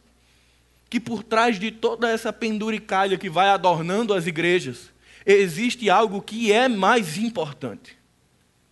que 0.93 0.99
por 0.99 1.23
trás 1.23 1.59
de 1.59 1.71
toda 1.71 2.07
essa 2.07 2.31
penduricalha 2.31 3.17
que 3.17 3.27
vai 3.27 3.49
adornando 3.49 4.13
as 4.13 4.27
igrejas, 4.27 4.91
existe 5.25 5.89
algo 5.89 6.21
que 6.21 6.51
é 6.51 6.67
mais 6.67 7.17
importante: 7.17 7.97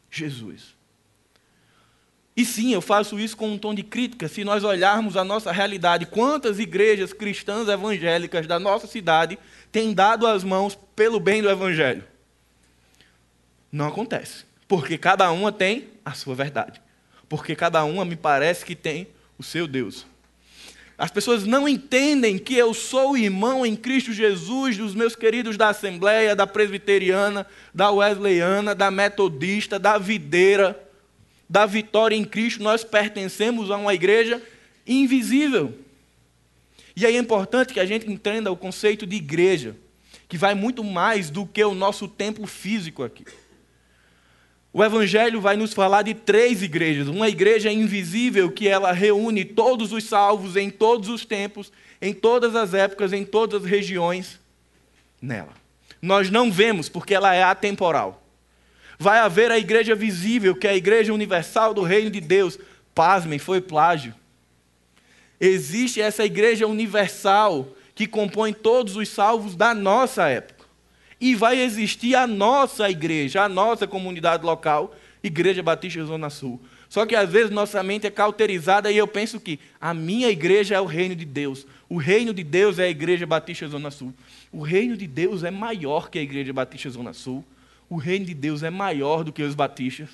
Jesus. 0.08 0.76
E 2.38 2.46
sim, 2.46 2.76
eu 2.76 2.80
faço 2.80 3.20
isso 3.20 3.36
com 3.36 3.50
um 3.50 3.58
tom 3.58 3.74
de 3.74 3.82
crítica. 3.82 4.28
Se 4.28 4.44
nós 4.44 4.64
olharmos 4.64 5.18
a 5.18 5.24
nossa 5.24 5.52
realidade, 5.52 6.06
quantas 6.06 6.60
igrejas 6.60 7.12
cristãs 7.12 7.68
evangélicas 7.68 8.46
da 8.46 8.60
nossa 8.60 8.86
cidade 8.86 9.40
têm 9.72 9.92
dado 9.92 10.28
as 10.28 10.44
mãos 10.44 10.78
pelo 10.96 11.20
bem 11.20 11.42
do 11.42 11.50
evangelho? 11.50 12.04
Não 13.72 13.88
acontece. 13.88 14.46
Porque 14.68 14.96
cada 14.96 15.32
uma 15.32 15.52
tem 15.52 15.90
a 16.06 16.14
sua 16.14 16.36
verdade. 16.36 16.80
Porque 17.28 17.56
cada 17.56 17.84
uma 17.84 18.06
me 18.06 18.16
parece 18.16 18.64
que 18.64 18.76
tem 18.76 19.08
o 19.40 19.44
seu 19.44 19.66
Deus. 19.66 20.06
As 21.02 21.10
pessoas 21.10 21.48
não 21.48 21.68
entendem 21.68 22.38
que 22.38 22.54
eu 22.54 22.76
sou 22.76 23.18
irmão 23.18 23.66
em 23.66 23.76
Cristo 23.76 24.14
Jesus 24.14 24.78
dos 24.78 24.94
meus 24.94 25.16
queridos 25.16 25.58
da 25.58 25.70
Assembleia, 25.70 26.36
da 26.36 26.46
Presbiteriana, 26.46 27.48
da 27.74 27.90
Wesleyana, 27.90 28.76
da 28.76 28.92
Metodista, 28.92 29.80
da 29.80 29.98
Videira, 29.98 30.80
da 31.50 31.66
Vitória 31.66 32.16
em 32.16 32.24
Cristo. 32.24 32.62
Nós 32.62 32.84
pertencemos 32.84 33.72
a 33.72 33.78
uma 33.78 33.96
igreja 33.96 34.40
invisível. 34.86 35.74
E 36.96 37.04
aí 37.04 37.16
é 37.16 37.20
importante 37.20 37.74
que 37.74 37.80
a 37.80 37.86
gente 37.88 38.08
entenda 38.08 38.52
o 38.52 38.56
conceito 38.56 39.08
de 39.08 39.16
igreja, 39.16 39.76
que 40.30 40.38
vai 40.38 40.54
muito 40.54 40.84
mais 40.84 41.32
do 41.32 41.48
que 41.48 41.64
o 41.64 41.74
nosso 41.74 42.08
templo 42.08 42.46
físico 42.46 43.02
aqui. 43.02 43.26
O 44.74 44.84
Evangelho 44.84 45.42
vai 45.42 45.58
nos 45.58 45.74
falar 45.74 46.02
de 46.02 46.14
três 46.14 46.62
igrejas. 46.62 47.08
Uma 47.08 47.28
igreja 47.28 47.72
invisível 47.72 48.50
que 48.50 48.68
ela 48.68 48.94
reúne 48.94 49.44
todos 49.44 49.92
os 49.92 50.06
salvos 50.06 50.56
em 50.56 50.70
todos 50.70 51.10
os 51.10 51.26
tempos, 51.26 51.72
em 52.02 52.14
todas 52.14 52.56
as 52.56 52.74
épocas, 52.74 53.12
em 53.12 53.26
todas 53.26 53.64
as 53.64 53.70
regiões 53.70 54.40
nela. 55.22 55.54
Nós 56.02 56.30
não 56.30 56.50
vemos 56.50 56.88
porque 56.88 57.14
ela 57.14 57.36
é 57.36 57.44
atemporal. 57.44 58.24
Vai 58.98 59.20
haver 59.20 59.52
a 59.52 59.58
igreja 59.60 59.94
visível, 59.94 60.56
que 60.56 60.68
é 60.68 60.72
a 60.72 60.76
igreja 60.76 61.14
universal 61.14 61.74
do 61.74 61.82
reino 61.82 62.10
de 62.10 62.22
Deus. 62.22 62.58
Pasmem, 62.96 63.40
foi 63.40 63.60
plágio. 63.60 64.16
Existe 65.40 66.00
essa 66.00 66.24
igreja 66.24 66.66
universal 66.66 67.68
que 67.94 68.08
compõe 68.08 68.54
todos 68.54 68.96
os 68.96 69.10
salvos 69.10 69.56
da 69.56 69.74
nossa 69.74 70.30
época 70.30 70.61
e 71.22 71.36
vai 71.36 71.62
existir 71.62 72.16
a 72.16 72.26
nossa 72.26 72.90
igreja, 72.90 73.44
a 73.44 73.48
nossa 73.48 73.86
comunidade 73.86 74.44
local, 74.44 74.96
Igreja 75.24 75.62
Batista 75.62 76.04
Zona 76.04 76.32
Sul. 76.32 76.60
Só 76.90 77.06
que 77.06 77.16
às 77.16 77.30
vezes 77.30 77.52
nossa 77.52 77.82
mente 77.84 78.08
é 78.08 78.10
cauterizada 78.10 78.92
e 78.92 78.98
eu 78.98 79.08
penso 79.08 79.40
que 79.40 79.60
a 79.80 79.94
minha 79.94 80.30
igreja 80.30 80.76
é 80.76 80.82
o 80.82 80.86
reino 80.86 81.16
de 81.16 81.24
Deus. 81.24 81.66
O 81.88 81.98
reino 81.98 82.34
de 82.34 82.44
Deus 82.44 82.80
é 82.80 82.86
a 82.86 82.90
Igreja 82.90 83.26
Batista 83.26 83.68
Zona 83.68 83.92
Sul. 83.92 84.14
O 84.52 84.62
reino 84.64 84.98
de 84.98 85.06
Deus 85.06 85.44
é 85.44 85.52
maior 85.52 86.10
que 86.10 86.18
a 86.18 86.22
Igreja 86.22 86.52
Batista 86.52 86.90
Zona 86.90 87.14
Sul. 87.14 87.46
O 87.88 87.98
reino 87.98 88.26
de 88.26 88.34
Deus 88.34 88.64
é 88.64 88.70
maior 88.70 89.24
do 89.24 89.32
que 89.32 89.44
os 89.44 89.54
batistas. 89.54 90.10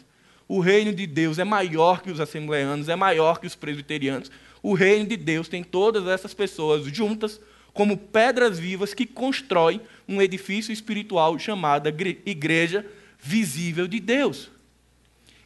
O 0.48 0.60
reino 0.60 0.94
de 0.94 1.08
Deus 1.08 1.40
é 1.40 1.44
maior 1.44 2.02
que 2.02 2.12
os 2.12 2.20
assembleanos, 2.20 2.90
é 2.90 2.96
maior 2.96 3.40
que 3.40 3.48
os 3.48 3.56
presbiterianos. 3.56 4.30
O 4.62 4.74
reino 4.74 5.08
de 5.08 5.16
Deus 5.16 5.48
tem 5.48 5.64
todas 5.64 6.06
essas 6.08 6.34
pessoas 6.34 6.86
juntas 6.86 7.40
como 7.78 7.96
pedras 7.96 8.58
vivas 8.58 8.96
que 8.96 9.06
constroem 9.06 9.80
um 10.08 10.20
edifício 10.20 10.74
espiritual 10.74 11.38
chamado 11.38 11.88
Igreja 12.26 12.84
Visível 13.22 13.88
de 13.88 14.00
Deus. 14.00 14.50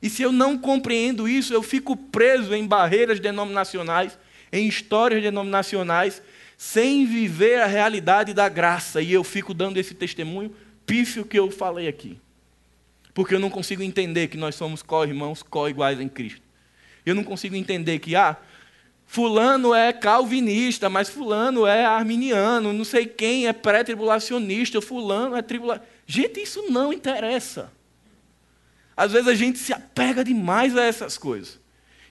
E 0.02 0.10
se 0.10 0.22
eu 0.22 0.32
não 0.32 0.58
compreendo 0.58 1.28
isso, 1.28 1.54
eu 1.54 1.62
fico 1.62 1.98
preso 1.98 2.56
em 2.56 2.66
barreiras 2.66 3.20
denominacionais, 3.20 4.18
em 4.50 4.66
histórias 4.66 5.22
denominacionais, 5.22 6.22
sem 6.58 7.06
viver 7.06 7.60
a 7.60 7.66
realidade 7.66 8.34
da 8.34 8.48
graça. 8.48 9.02
E 9.02 9.12
eu 9.12 9.26
fico 9.26 9.54
dando 9.54 9.76
esse 9.76 9.94
testemunho 9.94 10.56
pífio 10.86 11.26
que 11.26 11.38
eu 11.38 11.52
falei 11.52 11.90
aqui. 11.90 12.18
Porque 13.14 13.36
eu 13.36 13.42
não 13.42 13.50
consigo 13.50 13.84
entender 13.84 14.30
que 14.30 14.38
nós 14.38 14.56
somos 14.56 14.82
co-irmãos, 14.82 15.44
co-iguais 15.44 16.00
em 16.00 16.08
Cristo. 16.08 16.42
Eu 17.06 17.14
não 17.14 17.26
consigo 17.26 17.58
entender 17.58 18.00
que, 18.00 18.16
ah, 18.16 18.38
Fulano 19.12 19.74
é 19.74 19.92
calvinista, 19.92 20.88
mas 20.88 21.10
Fulano 21.10 21.68
é 21.68 21.84
arminiano, 21.84 22.72
não 22.72 22.86
sei 22.86 23.06
quem 23.06 23.46
é 23.46 23.52
pré-tribulacionista, 23.52 24.80
Fulano 24.80 25.36
é 25.36 25.42
tribulacionista. 25.42 25.94
Gente, 26.08 26.42
isso 26.42 26.72
não 26.72 26.94
interessa. 26.94 27.74
Às 28.96 29.12
vezes 29.12 29.28
a 29.28 29.36
gente 29.36 29.60
se 29.60 29.74
apega 29.74 30.24
demais 30.24 30.78
a 30.78 30.84
essas 30.86 31.18
coisas. 31.18 31.60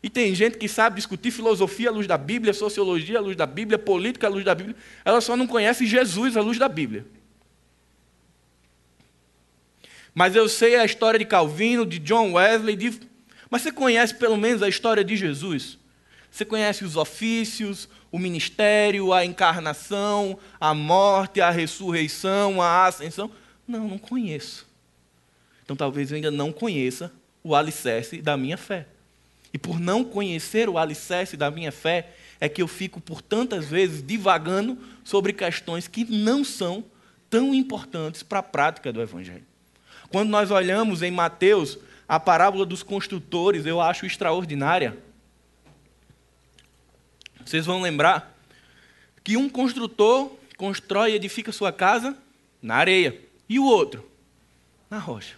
E 0.02 0.11
tem 0.11 0.35
gente 0.35 0.59
que 0.59 0.69
sabe 0.69 0.97
discutir 0.97 1.30
filosofia 1.30 1.88
à 1.88 1.92
luz 1.92 2.07
da 2.07 2.19
Bíblia, 2.19 2.52
sociologia 2.52 3.16
à 3.16 3.23
luz 3.23 3.35
da 3.35 3.47
Bíblia, 3.47 3.78
política 3.78 4.26
à 4.26 4.30
luz 4.30 4.45
da 4.45 4.54
Bíblia, 4.54 4.76
ela 5.02 5.23
só 5.23 5.35
não 5.35 5.47
conhece 5.47 5.87
Jesus 5.87 6.37
à 6.37 6.42
luz 6.42 6.59
da 6.59 6.69
Bíblia. 6.69 7.07
Mas 10.15 10.36
eu 10.36 10.47
sei 10.50 10.76
a 10.76 10.84
história 10.84 11.19
de 11.19 11.25
Calvino, 11.25 11.86
de 11.86 11.99
John 11.99 12.34
Wesley, 12.34 12.76
de... 12.76 13.00
mas 13.49 13.63
você 13.63 13.73
conhece 13.73 14.15
pelo 14.15 14.36
menos 14.36 14.63
a 14.63 14.69
história 14.69 15.02
de 15.02 15.17
Jesus? 15.17 15.79
Você 16.30 16.45
conhece 16.45 16.84
os 16.84 16.97
ofícios, 16.97 17.88
o 18.12 18.19
ministério, 18.19 19.12
a 19.12 19.25
encarnação, 19.25 20.38
a 20.60 20.73
morte, 20.73 21.40
a 21.40 21.50
ressurreição, 21.50 22.62
a 22.62 22.86
ascensão? 22.86 23.30
Não, 23.66 23.88
não 23.88 23.99
conheço. 23.99 24.66
Então 25.64 25.76
talvez 25.76 26.10
eu 26.10 26.16
ainda 26.16 26.30
não 26.30 26.52
conheça 26.52 27.12
o 27.43 27.54
alicerce 27.54 28.21
da 28.23 28.36
minha 28.36 28.56
fé. 28.56 28.86
E 29.52 29.58
por 29.58 29.80
não 29.80 30.04
conhecer 30.04 30.69
o 30.69 30.78
alicerce 30.78 31.36
da 31.36 31.50
minha 31.50 31.73
fé, 31.73 32.12
é 32.40 32.49
que 32.49 32.62
eu 32.62 32.69
fico 32.69 33.00
por 33.00 33.21
tantas 33.21 33.66
vezes 33.66 34.02
divagando 34.02 34.78
sobre 35.04 35.32
questões 35.32 35.88
que 35.88 36.04
não 36.04 36.45
são 36.45 36.84
tão 37.28 37.54
importantes 37.54 38.23
para 38.23 38.38
a 38.38 38.43
prática 38.43 38.93
do 38.93 39.02
Evangelho. 39.02 39.45
Quando 40.10 40.30
nós 40.30 40.50
olhamos 40.50 41.02
em 41.02 41.10
Mateus 41.10 41.78
a 42.08 42.19
parábola 42.19 42.66
dos 42.66 42.82
construtores, 42.82 43.66
eu 43.66 43.80
acho 43.80 44.06
extraordinária 44.06 44.97
vocês 47.50 47.67
vão 47.67 47.82
lembrar 47.82 48.39
que 49.25 49.36
um 49.36 49.49
construtor 49.49 50.30
constrói 50.56 51.10
e 51.10 51.15
edifica 51.17 51.50
sua 51.50 51.73
casa 51.73 52.17
na 52.63 52.76
areia 52.76 53.21
e 53.49 53.58
o 53.58 53.65
outro 53.65 54.08
na 54.89 54.99
rocha. 54.99 55.34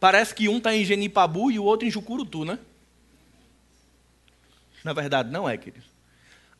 Parece 0.00 0.34
que 0.34 0.48
um 0.48 0.58
está 0.58 0.74
em 0.74 0.84
Genipabu 0.84 1.50
e 1.52 1.60
o 1.60 1.64
outro 1.64 1.86
em 1.86 1.90
Jucurutu, 1.90 2.44
né? 2.44 2.58
Na 4.82 4.92
verdade, 4.92 5.30
não 5.30 5.48
é, 5.48 5.56
querido. 5.56 5.84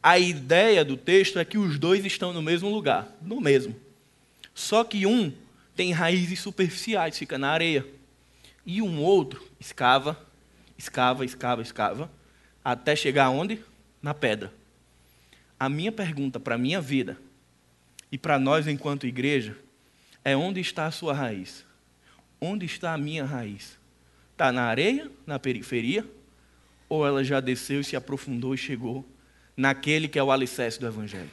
A 0.01 0.17
ideia 0.17 0.85
do 0.85 0.97
texto 0.97 1.41
é 1.41 1.45
que 1.45 1.59
os 1.59 1.77
dois 1.77 2.05
estão 2.05 2.33
no 2.33 2.41
mesmo 2.41 2.69
lugar, 2.71 3.09
no 3.21 3.41
mesmo. 3.41 3.75
Só 4.55 4.85
que 4.85 5.07
um 5.07 5.33
tem 5.75 5.91
raízes 5.91 6.39
superficiais, 6.39 7.19
fica 7.19 7.37
na 7.37 7.51
areia. 7.51 7.85
E 8.65 8.81
um 8.81 9.03
outro 9.03 9.45
escava, 9.59 10.17
escava, 10.77 11.25
escava, 11.25 11.63
escava, 11.63 12.11
até 12.65 12.95
chegar 12.95 13.27
aonde? 13.27 13.61
Na 14.03 14.15
pedra. 14.15 14.53
A 15.59 15.69
minha 15.69 15.91
pergunta 15.91 16.39
para 16.39 16.55
a 16.55 16.59
minha 16.59 16.81
vida 16.81 17.19
e 18.11 18.19
para 18.19 18.39
nós 18.39 18.67
enquanto 18.67 19.07
igreja 19.07 19.57
é 20.25 20.37
onde 20.37 20.61
está 20.61 20.87
a 20.87 20.91
sua 20.91 21.13
raiz? 21.13 21.65
Onde 22.41 22.67
está 22.67 22.95
a 22.95 22.99
minha 22.99 23.25
raiz? 23.25 23.79
Está 24.33 24.53
na 24.53 24.63
areia, 24.63 25.11
na 25.27 25.39
periferia? 25.39 26.07
Ou 26.89 27.07
ela 27.07 27.25
já 27.25 27.41
desceu, 27.41 27.83
se 27.83 27.97
aprofundou 27.97 28.55
e 28.55 28.59
chegou 28.59 29.05
naquele 29.57 30.07
que 30.09 30.19
é 30.19 30.23
o 30.23 30.31
alicerce 30.31 30.79
do 30.79 30.87
Evangelho? 30.87 31.31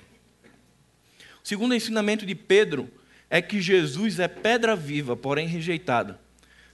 O 1.44 1.48
segundo 1.48 1.76
ensinamento 1.76 2.26
de 2.26 2.34
Pedro 2.34 2.90
é 3.30 3.42
que 3.42 3.62
Jesus 3.62 4.20
é 4.20 4.28
pedra 4.28 4.76
viva, 4.76 5.16
porém 5.16 5.48
rejeitada. 5.48 6.20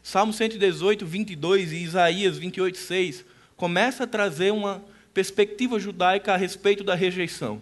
Salmo 0.02 0.34
118, 0.34 1.06
22 1.06 1.74
e 1.74 1.84
Isaías 1.84 2.38
28, 2.38 2.78
6 2.78 3.26
começa 3.56 4.06
a 4.06 4.08
trazer 4.08 4.52
uma 4.52 4.84
perspectiva 5.14 5.80
judaica 5.80 6.34
a 6.34 6.38
respeito 6.38 6.84
da 6.84 6.96
rejeição. 6.96 7.62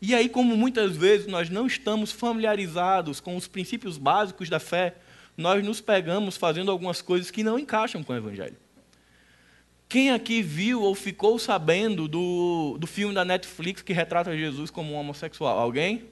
E 0.00 0.14
aí, 0.14 0.28
como 0.28 0.56
muitas 0.56 0.96
vezes 0.96 1.26
nós 1.26 1.48
não 1.48 1.66
estamos 1.66 2.12
familiarizados 2.12 3.18
com 3.18 3.36
os 3.36 3.48
princípios 3.48 3.96
básicos 3.96 4.48
da 4.48 4.60
fé, 4.60 4.96
nós 5.36 5.64
nos 5.64 5.80
pegamos 5.80 6.36
fazendo 6.36 6.70
algumas 6.70 7.00
coisas 7.00 7.30
que 7.30 7.42
não 7.42 7.58
encaixam 7.58 8.02
com 8.02 8.12
o 8.12 8.16
Evangelho. 8.16 8.56
Quem 9.88 10.10
aqui 10.10 10.42
viu 10.42 10.82
ou 10.82 10.94
ficou 10.94 11.38
sabendo 11.38 12.08
do, 12.08 12.76
do 12.78 12.86
filme 12.86 13.14
da 13.14 13.24
Netflix 13.24 13.82
que 13.82 13.92
retrata 13.92 14.36
Jesus 14.36 14.70
como 14.70 14.92
um 14.92 14.96
homossexual? 14.96 15.58
Alguém? 15.58 16.04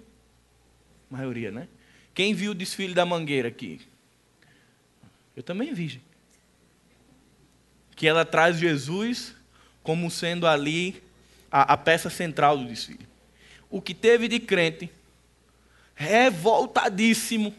A 1.11 1.16
maioria, 1.16 1.50
né? 1.50 1.68
Quem 2.14 2.33
viu 2.33 2.53
o 2.53 2.55
desfile 2.55 2.94
da 2.94 3.05
mangueira 3.05 3.48
aqui? 3.48 3.81
Eu 5.37 5.42
também 5.42 5.74
vi. 5.74 6.00
Que 7.96 8.07
ela 8.07 8.24
traz 8.24 8.59
Jesus 8.59 9.35
como 9.85 10.11
sendo 10.11 10.49
ali 10.49 11.01
a, 11.53 11.75
a 11.75 11.77
peça 11.77 12.11
central 12.11 12.59
do 12.59 12.64
desfile. 12.64 13.07
O 13.70 13.81
que 13.81 13.94
teve 13.94 14.27
de 14.27 14.40
crente 14.40 14.90
revoltadíssimo, 15.94 17.55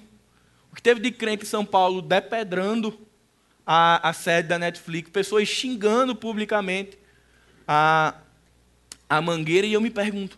o 0.69 0.75
que 0.75 0.81
teve 0.81 0.99
de 0.99 1.11
crente 1.11 1.43
em 1.43 1.47
São 1.47 1.63
Paulo 1.63 2.01
depedrando 2.01 2.99
a, 3.65 4.09
a 4.09 4.11
sede 4.11 4.49
da 4.49 4.59
Netflix, 4.59 5.09
pessoas 5.09 5.47
xingando 5.47 6.13
publicamente 6.15 6.97
a, 7.67 8.15
a 9.07 9.21
mangueira, 9.21 9.65
e 9.65 9.73
eu 9.73 9.79
me 9.79 9.89
pergunto, 9.89 10.37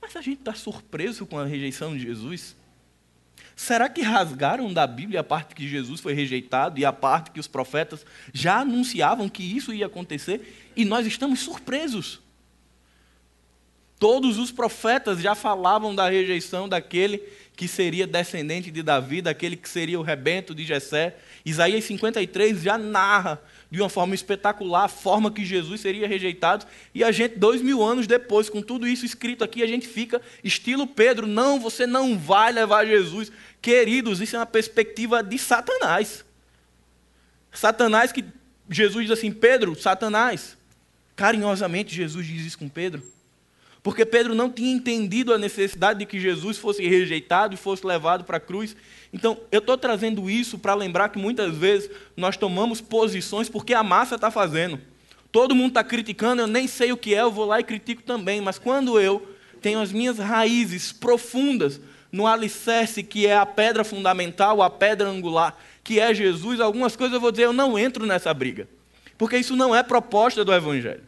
mas 0.00 0.14
a 0.16 0.20
gente 0.20 0.40
está 0.40 0.54
surpreso 0.54 1.26
com 1.26 1.38
a 1.38 1.44
rejeição 1.44 1.96
de 1.96 2.02
Jesus? 2.04 2.54
Será 3.56 3.88
que 3.88 4.02
rasgaram 4.02 4.72
da 4.72 4.86
Bíblia 4.86 5.20
a 5.20 5.24
parte 5.24 5.54
que 5.54 5.68
Jesus 5.68 6.00
foi 6.00 6.12
rejeitado 6.12 6.78
e 6.78 6.84
a 6.84 6.92
parte 6.92 7.30
que 7.30 7.38
os 7.38 7.46
profetas 7.46 8.04
já 8.32 8.60
anunciavam 8.60 9.28
que 9.28 9.42
isso 9.42 9.72
ia 9.72 9.86
acontecer 9.86 10.63
e 10.76 10.84
nós 10.84 11.06
estamos 11.06 11.40
surpresos? 11.40 12.20
Todos 13.98 14.38
os 14.38 14.50
profetas 14.50 15.20
já 15.20 15.34
falavam 15.34 15.94
da 15.94 16.08
rejeição 16.08 16.68
daquele 16.68 17.22
que 17.56 17.68
seria 17.68 18.06
descendente 18.06 18.70
de 18.70 18.82
Davi, 18.82 19.22
daquele 19.22 19.56
que 19.56 19.68
seria 19.68 19.98
o 19.98 20.02
rebento 20.02 20.54
de 20.54 20.64
Jessé. 20.64 21.16
Isaías 21.44 21.84
53 21.84 22.60
já 22.60 22.76
narra 22.76 23.40
de 23.70 23.80
uma 23.80 23.88
forma 23.88 24.14
espetacular 24.14 24.84
a 24.84 24.88
forma 24.88 25.30
que 25.30 25.44
Jesus 25.44 25.80
seria 25.80 26.08
rejeitado. 26.08 26.66
E 26.92 27.04
a 27.04 27.12
gente, 27.12 27.38
dois 27.38 27.62
mil 27.62 27.82
anos 27.82 28.06
depois, 28.06 28.50
com 28.50 28.60
tudo 28.60 28.86
isso 28.86 29.06
escrito 29.06 29.44
aqui, 29.44 29.62
a 29.62 29.66
gente 29.66 29.86
fica 29.86 30.20
estilo 30.42 30.86
Pedro: 30.86 31.26
não, 31.26 31.60
você 31.60 31.86
não 31.86 32.18
vai 32.18 32.52
levar 32.52 32.86
Jesus. 32.86 33.30
Queridos, 33.62 34.20
isso 34.20 34.34
é 34.36 34.38
uma 34.38 34.46
perspectiva 34.46 35.22
de 35.22 35.38
Satanás. 35.38 36.24
Satanás 37.52 38.10
que 38.10 38.24
Jesus 38.68 39.06
diz 39.06 39.16
assim: 39.16 39.30
Pedro, 39.30 39.80
Satanás. 39.80 40.56
Carinhosamente, 41.16 41.94
Jesus 41.94 42.26
diz 42.26 42.44
isso 42.46 42.58
com 42.58 42.68
Pedro. 42.68 43.02
Porque 43.84 44.06
Pedro 44.06 44.34
não 44.34 44.50
tinha 44.50 44.72
entendido 44.72 45.34
a 45.34 45.38
necessidade 45.38 45.98
de 45.98 46.06
que 46.06 46.18
Jesus 46.18 46.56
fosse 46.56 46.88
rejeitado 46.88 47.52
e 47.52 47.58
fosse 47.58 47.86
levado 47.86 48.24
para 48.24 48.38
a 48.38 48.40
cruz. 48.40 48.74
Então, 49.12 49.38
eu 49.52 49.58
estou 49.58 49.76
trazendo 49.76 50.30
isso 50.30 50.58
para 50.58 50.74
lembrar 50.74 51.10
que 51.10 51.18
muitas 51.18 51.54
vezes 51.54 51.90
nós 52.16 52.34
tomamos 52.34 52.80
posições 52.80 53.48
porque 53.48 53.74
a 53.74 53.82
massa 53.82 54.14
está 54.14 54.30
fazendo. 54.30 54.80
Todo 55.30 55.54
mundo 55.54 55.68
está 55.68 55.84
criticando, 55.84 56.40
eu 56.40 56.46
nem 56.46 56.66
sei 56.66 56.92
o 56.92 56.96
que 56.96 57.14
é, 57.14 57.20
eu 57.20 57.30
vou 57.30 57.44
lá 57.44 57.60
e 57.60 57.64
critico 57.64 58.02
também. 58.02 58.40
Mas 58.40 58.58
quando 58.58 58.98
eu 58.98 59.28
tenho 59.60 59.80
as 59.80 59.92
minhas 59.92 60.18
raízes 60.18 60.90
profundas 60.90 61.78
no 62.10 62.26
alicerce 62.26 63.02
que 63.02 63.26
é 63.26 63.36
a 63.36 63.44
pedra 63.44 63.84
fundamental, 63.84 64.62
a 64.62 64.70
pedra 64.70 65.08
angular, 65.08 65.58
que 65.82 66.00
é 66.00 66.14
Jesus, 66.14 66.58
algumas 66.58 66.96
coisas 66.96 67.14
eu 67.14 67.20
vou 67.20 67.30
dizer, 67.30 67.44
eu 67.44 67.52
não 67.52 67.78
entro 67.78 68.06
nessa 68.06 68.32
briga. 68.32 68.66
Porque 69.16 69.36
isso 69.36 69.56
não 69.56 69.74
é 69.74 69.82
proposta 69.82 70.44
do 70.44 70.52
Evangelho. 70.52 71.02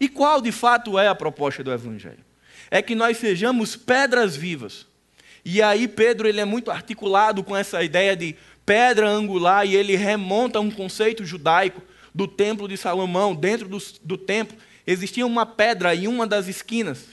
E 0.00 0.08
qual 0.08 0.40
de 0.40 0.50
fato 0.50 0.98
é 0.98 1.08
a 1.08 1.14
proposta 1.14 1.62
do 1.62 1.72
Evangelho? 1.72 2.24
É 2.70 2.80
que 2.80 2.94
nós 2.94 3.18
sejamos 3.18 3.76
pedras 3.76 4.34
vivas. 4.36 4.86
E 5.44 5.60
aí 5.60 5.88
Pedro 5.88 6.28
ele 6.28 6.40
é 6.40 6.44
muito 6.44 6.70
articulado 6.70 7.42
com 7.42 7.56
essa 7.56 7.82
ideia 7.82 8.16
de 8.16 8.36
pedra 8.64 9.08
angular 9.08 9.66
e 9.66 9.74
ele 9.74 9.96
remonta 9.96 10.58
a 10.58 10.62
um 10.62 10.70
conceito 10.70 11.24
judaico 11.24 11.82
do 12.14 12.28
templo 12.28 12.68
de 12.68 12.76
Salomão. 12.76 13.34
Dentro 13.34 13.68
do, 13.68 13.78
do 14.02 14.16
templo 14.16 14.56
existia 14.86 15.26
uma 15.26 15.44
pedra 15.44 15.94
em 15.94 16.06
uma 16.06 16.26
das 16.26 16.46
esquinas. 16.46 17.06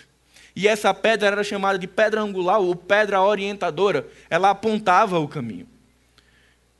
E 0.56 0.68
essa 0.68 0.94
pedra 0.94 1.28
era 1.28 1.44
chamada 1.44 1.80
de 1.80 1.88
pedra 1.88 2.22
angular 2.22 2.60
ou 2.60 2.76
pedra 2.76 3.22
orientadora. 3.22 4.08
Ela 4.30 4.52
apontava 4.52 5.20
o 5.20 5.28
caminho. 5.28 5.68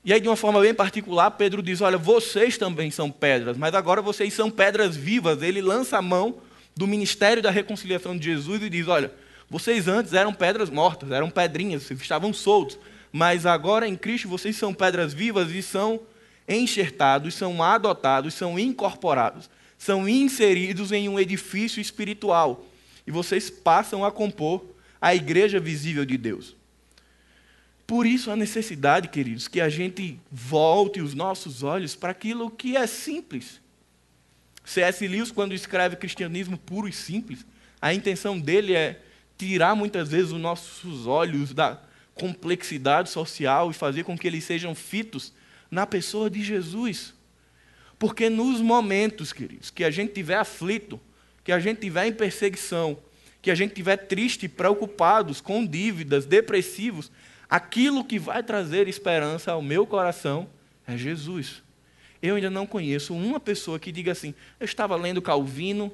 E 0.04 0.14
aí, 0.14 0.20
de 0.20 0.28
uma 0.28 0.36
forma 0.36 0.62
bem 0.62 0.74
particular, 0.74 1.32
Pedro 1.32 1.62
diz: 1.62 1.82
Olha, 1.82 1.98
vocês 1.98 2.58
também 2.58 2.90
são 2.90 3.12
pedras, 3.12 3.58
mas 3.58 3.74
agora 3.74 4.02
vocês 4.02 4.34
são 4.34 4.50
pedras 4.50 4.96
vivas. 4.96 5.42
Ele 5.42 5.62
lança 5.62 5.98
a 5.98 6.02
mão 6.02 6.38
do 6.76 6.88
ministério 6.88 7.44
da 7.44 7.52
reconciliação 7.52 8.18
de 8.18 8.26
Jesus 8.26 8.62
e 8.64 8.70
diz: 8.70 8.88
Olha, 8.88 9.12
vocês 9.50 9.88
antes 9.88 10.14
eram 10.14 10.34
pedras 10.34 10.70
mortas, 10.70 11.12
eram 11.12 11.30
pedrinhas, 11.30 11.90
estavam 11.92 12.32
soltos, 12.34 12.80
mas 13.12 13.46
agora 13.46 13.88
em 13.88 13.96
Cristo 13.96 14.30
vocês 14.30 14.56
são 14.56 14.74
pedras 14.74 15.14
vivas 15.14 15.52
e 15.52 15.62
são 15.62 16.00
enxertados, 16.48 17.36
são 17.36 17.62
adotados, 17.62 18.34
são 18.34 18.58
incorporados, 18.58 19.50
são 19.78 20.08
inseridos 20.08 20.92
em 20.92 21.10
um 21.10 21.20
edifício 21.20 21.82
espiritual. 21.82 22.66
E 23.06 23.12
vocês 23.12 23.50
passam 23.50 24.06
a 24.06 24.12
compor 24.12 24.64
a 25.02 25.14
igreja 25.14 25.60
visível 25.60 26.06
de 26.06 26.18
Deus. 26.18 26.59
Por 27.90 28.06
isso 28.06 28.30
a 28.30 28.36
necessidade, 28.36 29.08
queridos, 29.08 29.48
que 29.48 29.60
a 29.60 29.68
gente 29.68 30.20
volte 30.32 31.02
os 31.02 31.16
nossos 31.16 31.64
olhos 31.64 31.96
para 31.96 32.12
aquilo 32.12 32.52
que 32.52 32.78
é 32.78 32.86
simples. 32.86 33.60
C.S. 34.64 35.08
Lewis, 35.08 35.32
quando 35.32 35.56
escreve 35.56 35.96
Cristianismo 35.96 36.56
puro 36.56 36.88
e 36.88 36.94
simples, 36.94 37.44
a 37.82 37.92
intenção 37.92 38.40
dele 38.40 38.76
é 38.76 39.02
tirar 39.40 39.74
muitas 39.74 40.10
vezes 40.10 40.32
os 40.32 40.40
nossos 40.40 41.08
olhos 41.08 41.52
da 41.52 41.82
complexidade 42.14 43.10
social 43.10 43.72
e 43.72 43.74
fazer 43.74 44.04
com 44.04 44.16
que 44.16 44.28
eles 44.28 44.44
sejam 44.44 44.76
fitos 44.76 45.34
na 45.72 45.88
pessoa 45.88 46.30
de 46.30 46.44
Jesus. 46.44 47.16
Porque 47.98 48.30
nos 48.30 48.62
momentos, 48.62 49.34
queridos, 49.34 49.72
que 49.72 49.84
a 49.84 49.90
gente 49.90 50.14
tiver 50.14 50.38
aflito, 50.38 51.02
que 51.44 51.52
a 51.52 51.60
gente 51.60 51.80
tiver 51.82 52.06
em 52.06 52.14
perseguição, 52.14 53.00
que 53.42 53.50
a 53.50 53.56
gente 53.56 53.74
tiver 53.74 53.98
triste, 53.98 54.48
preocupados, 54.48 55.42
com 55.42 55.66
dívidas, 55.66 56.28
depressivos, 56.28 57.12
Aquilo 57.50 58.06
que 58.06 58.20
vai 58.20 58.44
trazer 58.44 58.88
esperança 58.88 59.52
ao 59.52 59.62
meu 59.62 59.88
coração 59.88 60.48
é 60.86 60.96
Jesus. 60.96 61.64
Eu 62.22 62.36
ainda 62.36 62.50
não 62.50 62.68
conheço 62.68 63.14
uma 63.14 63.40
pessoa 63.40 63.80
que 63.80 63.92
diga 63.92 64.12
assim: 64.12 64.36
eu 64.60 64.66
estava 64.66 64.96
lendo 64.96 65.22
Calvino 65.22 65.92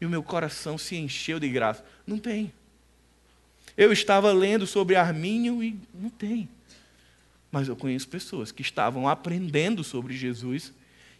e 0.00 0.06
o 0.06 0.10
meu 0.10 0.22
coração 0.22 0.76
se 0.76 0.96
encheu 0.96 1.38
de 1.38 1.48
graça. 1.48 1.84
Não 2.06 2.18
tem. 2.18 2.52
Eu 3.76 3.92
estava 3.92 4.32
lendo 4.32 4.66
sobre 4.66 4.96
Armínio 4.96 5.62
e 5.62 5.78
não 5.94 6.10
tem. 6.10 6.48
Mas 7.52 7.68
eu 7.68 7.76
conheço 7.76 8.08
pessoas 8.08 8.50
que 8.50 8.62
estavam 8.62 9.08
aprendendo 9.08 9.84
sobre 9.84 10.16
Jesus 10.16 10.72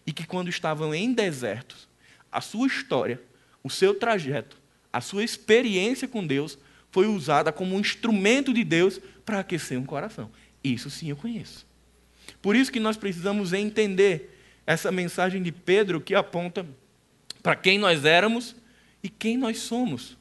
e 0.07 0.13
que, 0.13 0.27
quando 0.27 0.49
estavam 0.49 0.95
em 0.95 1.13
desertos, 1.13 1.89
a 2.31 2.41
sua 2.41 2.67
história, 2.67 3.21
o 3.63 3.71
seu 3.71 3.95
trajeto, 3.95 4.57
a 4.93 5.01
sua 5.01 5.23
experiência 5.23 6.09
com 6.09 6.27
Deus 6.27 6.59
foi 6.97 7.09
usada 7.09 7.53
como 7.53 7.77
um 7.77 7.81
instrumento 7.81 8.55
de 8.55 8.65
Deus 8.65 8.99
para 9.23 9.41
aquecer 9.41 9.79
um 9.79 9.85
coração. 9.85 10.31
Isso 10.65 10.89
sim 10.89 11.11
eu 11.11 11.17
conheço. 11.17 11.67
Por 12.41 12.57
isso 12.57 12.73
que 12.73 12.81
nós 12.81 12.97
precisamos 12.97 13.53
entender 13.53 14.35
essa 14.67 14.91
mensagem 14.91 15.43
de 15.43 15.53
Pedro 15.53 16.01
que 16.01 16.15
aponta 16.15 16.67
para 17.43 17.55
quem 17.55 17.79
nós 17.79 18.07
éramos 18.07 18.57
e 19.03 19.11
quem 19.11 19.37
nós 19.37 19.59
somos. 19.59 20.17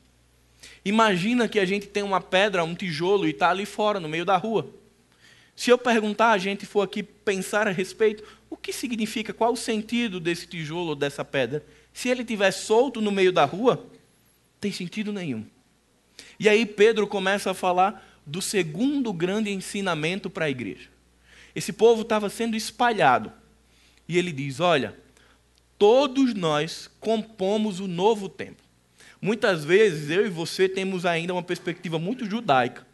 Imagina 0.84 1.48
que 1.48 1.62
a 1.62 1.66
gente 1.66 1.88
tem 1.88 2.04
uma 2.04 2.20
pedra, 2.20 2.66
um 2.66 2.76
tijolo 2.76 3.26
e 3.26 3.30
está 3.30 3.52
ali 3.52 3.66
fora, 3.66 3.98
no 3.98 4.10
meio 4.10 4.26
da 4.26 4.36
rua. 4.36 4.70
Se 5.56 5.70
eu 5.70 5.78
perguntar, 5.78 6.32
a 6.32 6.38
gente 6.38 6.66
for 6.66 6.82
aqui 6.82 7.02
pensar 7.02 7.70
a 7.70 7.72
respeito, 7.72 8.22
o 8.50 8.58
que 8.58 8.74
significa, 8.74 9.32
qual 9.32 9.54
o 9.54 9.58
sentido 9.58 10.20
desse 10.20 10.46
tijolo 10.46 10.90
ou 10.90 10.96
dessa 10.96 11.24
pedra? 11.24 11.66
Se 11.94 12.10
ele 12.10 12.24
estiver 12.24 12.52
solto 12.52 13.00
no 13.00 13.14
meio 13.14 13.32
da 13.32 13.46
rua, 13.46 13.90
tem 14.60 14.74
sentido 14.74 15.14
nenhum. 15.14 15.46
E 16.40 16.50
aí 16.50 16.66
Pedro 16.66 17.08
começa 17.08 17.52
a 17.52 17.54
falar 17.54 18.06
do 18.26 18.42
segundo 18.42 19.14
grande 19.14 19.52
ensinamento 19.52 20.30
para 20.30 20.46
a 20.46 20.50
igreja. 20.50 20.90
Esse 21.56 21.72
povo 21.72 22.02
estava 22.02 22.30
sendo 22.30 22.56
espalhado. 22.56 23.32
E 24.08 24.18
ele 24.18 24.32
diz: 24.32 24.60
Olha, 24.60 24.96
todos 25.78 26.34
nós 26.34 26.90
compomos 27.00 27.80
o 27.80 27.88
novo 27.88 28.28
tempo. 28.28 28.62
Muitas 29.22 29.64
vezes 29.64 30.10
eu 30.10 30.26
e 30.26 30.30
você 30.30 30.68
temos 30.68 31.06
ainda 31.06 31.34
uma 31.34 31.44
perspectiva 31.44 31.98
muito 31.98 32.30
judaica. 32.30 32.86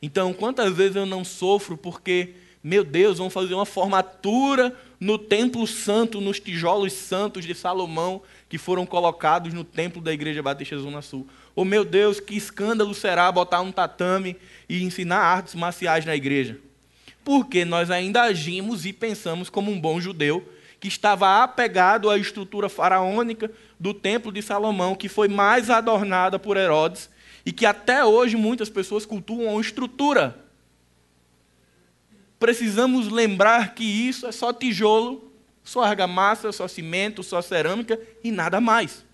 Então, 0.00 0.32
quantas 0.32 0.74
vezes 0.74 0.96
eu 0.96 1.06
não 1.06 1.24
sofro 1.24 1.76
porque, 1.76 2.34
meu 2.62 2.84
Deus, 2.84 3.18
vão 3.18 3.28
fazer 3.28 3.54
uma 3.54 3.66
formatura 3.66 4.74
no 5.00 5.18
templo 5.18 5.66
santo, 5.66 6.20
nos 6.20 6.38
tijolos 6.38 6.92
santos 6.92 7.44
de 7.44 7.54
Salomão 7.54 8.22
que 8.48 8.58
foram 8.58 8.86
colocados 8.86 9.52
no 9.52 9.64
templo 9.64 10.00
da 10.00 10.12
Igreja 10.12 10.42
Batista 10.42 10.78
Zona 10.78 11.02
Sul. 11.02 11.26
Oh 11.58 11.64
meu 11.64 11.86
Deus, 11.86 12.20
que 12.20 12.36
escândalo 12.36 12.94
será 12.94 13.32
botar 13.32 13.62
um 13.62 13.72
tatame 13.72 14.36
e 14.68 14.84
ensinar 14.84 15.18
artes 15.18 15.54
marciais 15.54 16.04
na 16.04 16.14
igreja. 16.14 16.60
Porque 17.24 17.64
nós 17.64 17.90
ainda 17.90 18.24
agimos 18.24 18.84
e 18.84 18.92
pensamos 18.92 19.48
como 19.48 19.70
um 19.72 19.80
bom 19.80 19.98
judeu 19.98 20.46
que 20.78 20.86
estava 20.86 21.42
apegado 21.42 22.10
à 22.10 22.18
estrutura 22.18 22.68
faraônica 22.68 23.50
do 23.80 23.94
templo 23.94 24.30
de 24.30 24.42
Salomão, 24.42 24.94
que 24.94 25.08
foi 25.08 25.28
mais 25.28 25.70
adornada 25.70 26.38
por 26.38 26.58
Herodes 26.58 27.08
e 27.44 27.50
que 27.50 27.64
até 27.64 28.04
hoje 28.04 28.36
muitas 28.36 28.68
pessoas 28.68 29.06
cultuam 29.06 29.56
a 29.56 29.60
estrutura. 29.60 30.38
Precisamos 32.38 33.08
lembrar 33.08 33.74
que 33.74 33.82
isso 33.82 34.26
é 34.26 34.32
só 34.32 34.52
tijolo, 34.52 35.32
só 35.64 35.82
argamassa, 35.82 36.52
só 36.52 36.68
cimento, 36.68 37.22
só 37.22 37.40
cerâmica 37.40 37.98
e 38.22 38.30
nada 38.30 38.60
mais. 38.60 39.05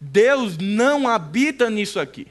Deus 0.00 0.58
não 0.58 1.08
habita 1.08 1.70
nisso 1.70 1.98
aqui. 1.98 2.26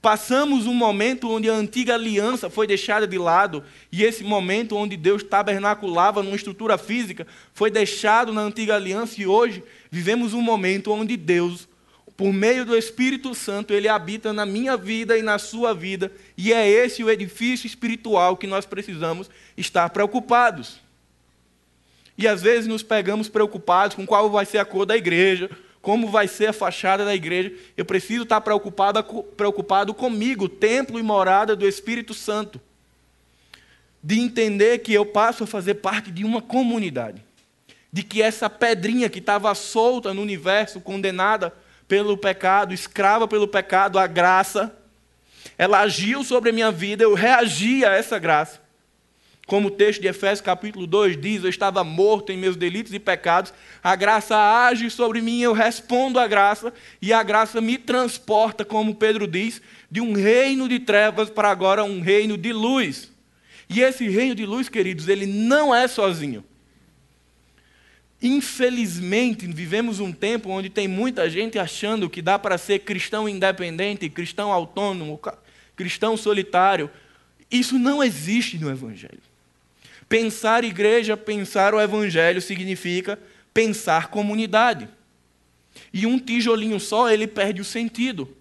Passamos 0.00 0.66
um 0.66 0.74
momento 0.74 1.28
onde 1.28 1.50
a 1.50 1.54
antiga 1.54 1.94
aliança 1.94 2.48
foi 2.48 2.66
deixada 2.66 3.06
de 3.06 3.18
lado, 3.18 3.64
e 3.90 4.04
esse 4.04 4.22
momento 4.22 4.76
onde 4.76 4.96
Deus 4.96 5.22
tabernaculava 5.22 6.22
numa 6.22 6.36
estrutura 6.36 6.78
física 6.78 7.26
foi 7.52 7.70
deixado 7.70 8.32
na 8.32 8.42
antiga 8.42 8.76
aliança, 8.76 9.20
e 9.20 9.26
hoje 9.26 9.64
vivemos 9.90 10.32
um 10.32 10.40
momento 10.40 10.92
onde 10.92 11.16
Deus, 11.16 11.66
por 12.16 12.32
meio 12.32 12.64
do 12.64 12.76
Espírito 12.76 13.34
Santo, 13.34 13.74
ele 13.74 13.88
habita 13.88 14.32
na 14.32 14.46
minha 14.46 14.76
vida 14.76 15.18
e 15.18 15.22
na 15.22 15.38
sua 15.38 15.74
vida, 15.74 16.12
e 16.36 16.52
é 16.52 16.68
esse 16.68 17.02
o 17.02 17.10
edifício 17.10 17.66
espiritual 17.66 18.36
que 18.36 18.46
nós 18.46 18.64
precisamos 18.64 19.28
estar 19.56 19.90
preocupados. 19.90 20.80
E 22.16 22.28
às 22.28 22.40
vezes 22.40 22.68
nos 22.68 22.82
pegamos 22.82 23.28
preocupados 23.28 23.96
com 23.96 24.06
qual 24.06 24.30
vai 24.30 24.46
ser 24.46 24.58
a 24.58 24.64
cor 24.64 24.86
da 24.86 24.96
igreja, 24.96 25.50
como 25.86 26.08
vai 26.08 26.26
ser 26.26 26.48
a 26.48 26.52
fachada 26.52 27.04
da 27.04 27.14
igreja. 27.14 27.52
Eu 27.76 27.84
preciso 27.84 28.24
estar 28.24 28.40
preocupado, 28.40 29.00
preocupado 29.36 29.94
comigo, 29.94 30.48
templo 30.48 30.98
e 30.98 31.02
morada 31.02 31.54
do 31.54 31.64
Espírito 31.64 32.12
Santo. 32.12 32.60
De 34.02 34.18
entender 34.18 34.80
que 34.80 34.92
eu 34.92 35.06
passo 35.06 35.44
a 35.44 35.46
fazer 35.46 35.74
parte 35.74 36.10
de 36.10 36.24
uma 36.24 36.42
comunidade. 36.42 37.22
De 37.92 38.02
que 38.02 38.20
essa 38.20 38.50
pedrinha 38.50 39.08
que 39.08 39.20
estava 39.20 39.54
solta 39.54 40.12
no 40.12 40.22
universo, 40.22 40.80
condenada 40.80 41.54
pelo 41.86 42.18
pecado, 42.18 42.74
escrava 42.74 43.28
pelo 43.28 43.46
pecado, 43.46 43.96
a 43.96 44.08
graça, 44.08 44.76
ela 45.56 45.78
agiu 45.78 46.24
sobre 46.24 46.50
a 46.50 46.52
minha 46.52 46.72
vida, 46.72 47.04
eu 47.04 47.14
reagi 47.14 47.84
a 47.84 47.92
essa 47.92 48.18
graça. 48.18 48.60
Como 49.46 49.68
o 49.68 49.70
texto 49.70 50.00
de 50.00 50.08
Efésios 50.08 50.40
capítulo 50.40 50.88
2 50.88 51.20
diz, 51.20 51.44
eu 51.44 51.48
estava 51.48 51.84
morto 51.84 52.32
em 52.32 52.36
meus 52.36 52.56
delitos 52.56 52.92
e 52.92 52.98
pecados, 52.98 53.54
a 53.80 53.94
graça 53.94 54.36
age 54.36 54.90
sobre 54.90 55.22
mim, 55.22 55.40
eu 55.40 55.52
respondo 55.52 56.18
à 56.18 56.26
graça, 56.26 56.74
e 57.00 57.12
a 57.12 57.22
graça 57.22 57.60
me 57.60 57.78
transporta, 57.78 58.64
como 58.64 58.96
Pedro 58.96 59.24
diz, 59.24 59.62
de 59.88 60.00
um 60.00 60.14
reino 60.14 60.68
de 60.68 60.80
trevas 60.80 61.30
para 61.30 61.48
agora 61.48 61.84
um 61.84 62.00
reino 62.00 62.36
de 62.36 62.52
luz. 62.52 63.12
E 63.68 63.80
esse 63.80 64.08
reino 64.08 64.34
de 64.34 64.44
luz, 64.44 64.68
queridos, 64.68 65.06
ele 65.06 65.26
não 65.26 65.72
é 65.72 65.86
sozinho. 65.86 66.44
Infelizmente, 68.20 69.46
vivemos 69.46 70.00
um 70.00 70.10
tempo 70.10 70.50
onde 70.50 70.68
tem 70.68 70.88
muita 70.88 71.30
gente 71.30 71.56
achando 71.56 72.10
que 72.10 72.20
dá 72.20 72.36
para 72.36 72.58
ser 72.58 72.80
cristão 72.80 73.28
independente, 73.28 74.08
cristão 74.08 74.50
autônomo, 74.50 75.20
cristão 75.76 76.16
solitário. 76.16 76.90
Isso 77.48 77.78
não 77.78 78.02
existe 78.02 78.58
no 78.58 78.68
Evangelho. 78.68 79.22
Pensar 80.08 80.64
igreja, 80.64 81.16
pensar 81.16 81.74
o 81.74 81.80
Evangelho 81.80 82.40
significa 82.40 83.18
pensar 83.52 84.08
comunidade. 84.08 84.88
E 85.92 86.06
um 86.06 86.18
tijolinho 86.18 86.78
só, 86.78 87.10
ele 87.10 87.26
perde 87.26 87.60
o 87.60 87.64
sentido. 87.64 88.36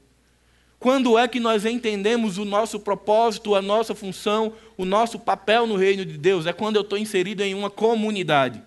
Quando 0.77 1.17
é 1.17 1.27
que 1.27 1.39
nós 1.39 1.65
entendemos 1.65 2.37
o 2.37 2.45
nosso 2.45 2.79
propósito, 2.79 3.55
a 3.55 3.61
nossa 3.61 3.95
função, 3.95 4.53
o 4.77 4.85
nosso 4.85 5.17
papel 5.17 5.65
no 5.65 5.75
reino 5.75 6.05
de 6.05 6.17
Deus? 6.17 6.45
É 6.45 6.53
quando 6.53 6.75
eu 6.75 6.83
estou 6.83 6.97
inserido 6.97 7.41
em 7.41 7.55
uma 7.55 7.69
comunidade. 7.69 8.61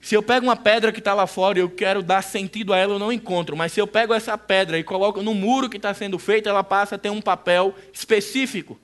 Se 0.00 0.14
eu 0.14 0.22
pego 0.22 0.46
uma 0.46 0.56
pedra 0.56 0.92
que 0.92 0.98
está 0.98 1.14
lá 1.14 1.26
fora 1.26 1.58
e 1.58 1.62
eu 1.62 1.70
quero 1.70 2.02
dar 2.02 2.22
sentido 2.22 2.72
a 2.72 2.76
ela, 2.76 2.94
eu 2.94 2.98
não 2.98 3.12
encontro. 3.12 3.56
Mas 3.56 3.72
se 3.72 3.80
eu 3.80 3.86
pego 3.86 4.12
essa 4.12 4.36
pedra 4.36 4.78
e 4.78 4.84
coloco 4.84 5.22
no 5.22 5.34
muro 5.34 5.68
que 5.68 5.76
está 5.76 5.94
sendo 5.94 6.18
feito, 6.18 6.48
ela 6.48 6.64
passa 6.64 6.96
a 6.96 6.98
ter 6.98 7.10
um 7.10 7.20
papel 7.20 7.74
específico. 7.92 8.78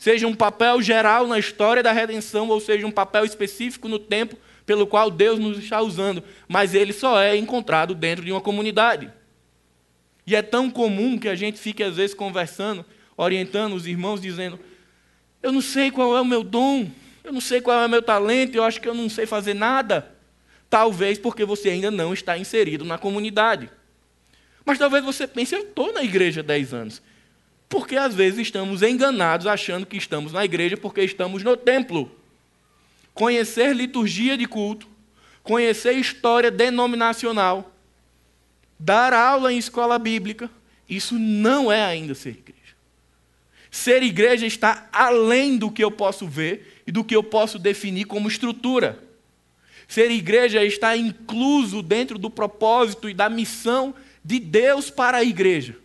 Seja 0.00 0.26
um 0.26 0.34
papel 0.34 0.80
geral 0.80 1.26
na 1.26 1.38
história 1.38 1.82
da 1.82 1.92
redenção, 1.92 2.48
ou 2.48 2.58
seja 2.58 2.86
um 2.86 2.90
papel 2.90 3.22
específico 3.22 3.86
no 3.86 3.98
tempo 3.98 4.34
pelo 4.64 4.86
qual 4.86 5.10
Deus 5.10 5.38
nos 5.38 5.58
está 5.58 5.82
usando. 5.82 6.24
Mas 6.48 6.74
ele 6.74 6.94
só 6.94 7.20
é 7.20 7.36
encontrado 7.36 7.94
dentro 7.94 8.24
de 8.24 8.32
uma 8.32 8.40
comunidade. 8.40 9.12
E 10.26 10.34
é 10.34 10.40
tão 10.40 10.70
comum 10.70 11.18
que 11.18 11.28
a 11.28 11.34
gente 11.34 11.58
fique, 11.58 11.82
às 11.82 11.96
vezes, 11.96 12.14
conversando, 12.14 12.82
orientando 13.14 13.74
os 13.74 13.86
irmãos, 13.86 14.22
dizendo: 14.22 14.58
Eu 15.42 15.52
não 15.52 15.60
sei 15.60 15.90
qual 15.90 16.16
é 16.16 16.20
o 16.22 16.24
meu 16.24 16.42
dom, 16.42 16.90
eu 17.22 17.30
não 17.30 17.40
sei 17.40 17.60
qual 17.60 17.82
é 17.82 17.84
o 17.84 17.90
meu 17.90 18.00
talento, 18.00 18.54
eu 18.54 18.64
acho 18.64 18.80
que 18.80 18.88
eu 18.88 18.94
não 18.94 19.10
sei 19.10 19.26
fazer 19.26 19.52
nada. 19.52 20.14
Talvez 20.70 21.18
porque 21.18 21.44
você 21.44 21.68
ainda 21.68 21.90
não 21.90 22.14
está 22.14 22.38
inserido 22.38 22.86
na 22.86 22.96
comunidade. 22.96 23.68
Mas 24.64 24.78
talvez 24.78 25.04
você 25.04 25.26
pense: 25.26 25.54
Eu 25.54 25.60
estou 25.60 25.92
na 25.92 26.02
igreja 26.02 26.40
há 26.40 26.44
10 26.44 26.72
anos. 26.72 27.02
Porque 27.70 27.96
às 27.96 28.12
vezes 28.12 28.40
estamos 28.40 28.82
enganados 28.82 29.46
achando 29.46 29.86
que 29.86 29.96
estamos 29.96 30.32
na 30.32 30.44
igreja 30.44 30.76
porque 30.76 31.02
estamos 31.02 31.44
no 31.44 31.56
templo. 31.56 32.10
Conhecer 33.14 33.74
liturgia 33.76 34.36
de 34.36 34.44
culto, 34.44 34.88
conhecer 35.44 35.92
história 35.92 36.50
denominacional, 36.50 37.72
dar 38.76 39.12
aula 39.12 39.52
em 39.52 39.56
escola 39.58 40.00
bíblica, 40.00 40.50
isso 40.88 41.16
não 41.16 41.70
é 41.70 41.80
ainda 41.80 42.12
ser 42.12 42.30
igreja. 42.30 42.74
Ser 43.70 44.02
igreja 44.02 44.46
está 44.46 44.88
além 44.92 45.56
do 45.56 45.70
que 45.70 45.84
eu 45.84 45.92
posso 45.92 46.26
ver 46.26 46.82
e 46.84 46.90
do 46.90 47.04
que 47.04 47.14
eu 47.14 47.22
posso 47.22 47.56
definir 47.56 48.04
como 48.04 48.26
estrutura. 48.26 48.98
Ser 49.86 50.10
igreja 50.10 50.64
está 50.64 50.96
incluso 50.96 51.82
dentro 51.82 52.18
do 52.18 52.28
propósito 52.28 53.08
e 53.08 53.14
da 53.14 53.28
missão 53.28 53.94
de 54.24 54.40
Deus 54.40 54.90
para 54.90 55.18
a 55.18 55.24
igreja. 55.24 55.76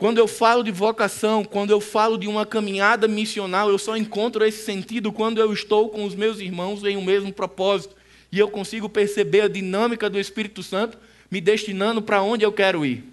Quando 0.00 0.16
eu 0.16 0.26
falo 0.26 0.62
de 0.62 0.70
vocação, 0.70 1.44
quando 1.44 1.72
eu 1.72 1.78
falo 1.78 2.16
de 2.16 2.26
uma 2.26 2.46
caminhada 2.46 3.06
missional, 3.06 3.68
eu 3.68 3.76
só 3.76 3.98
encontro 3.98 4.42
esse 4.42 4.64
sentido 4.64 5.12
quando 5.12 5.42
eu 5.42 5.52
estou 5.52 5.90
com 5.90 6.06
os 6.06 6.14
meus 6.14 6.38
irmãos 6.38 6.82
em 6.84 6.96
um 6.96 7.04
mesmo 7.04 7.30
propósito 7.30 7.94
e 8.32 8.38
eu 8.38 8.48
consigo 8.48 8.88
perceber 8.88 9.42
a 9.42 9.48
dinâmica 9.48 10.08
do 10.08 10.18
Espírito 10.18 10.62
Santo 10.62 10.96
me 11.30 11.38
destinando 11.38 12.00
para 12.00 12.22
onde 12.22 12.42
eu 12.46 12.50
quero 12.50 12.82
ir. 12.82 13.04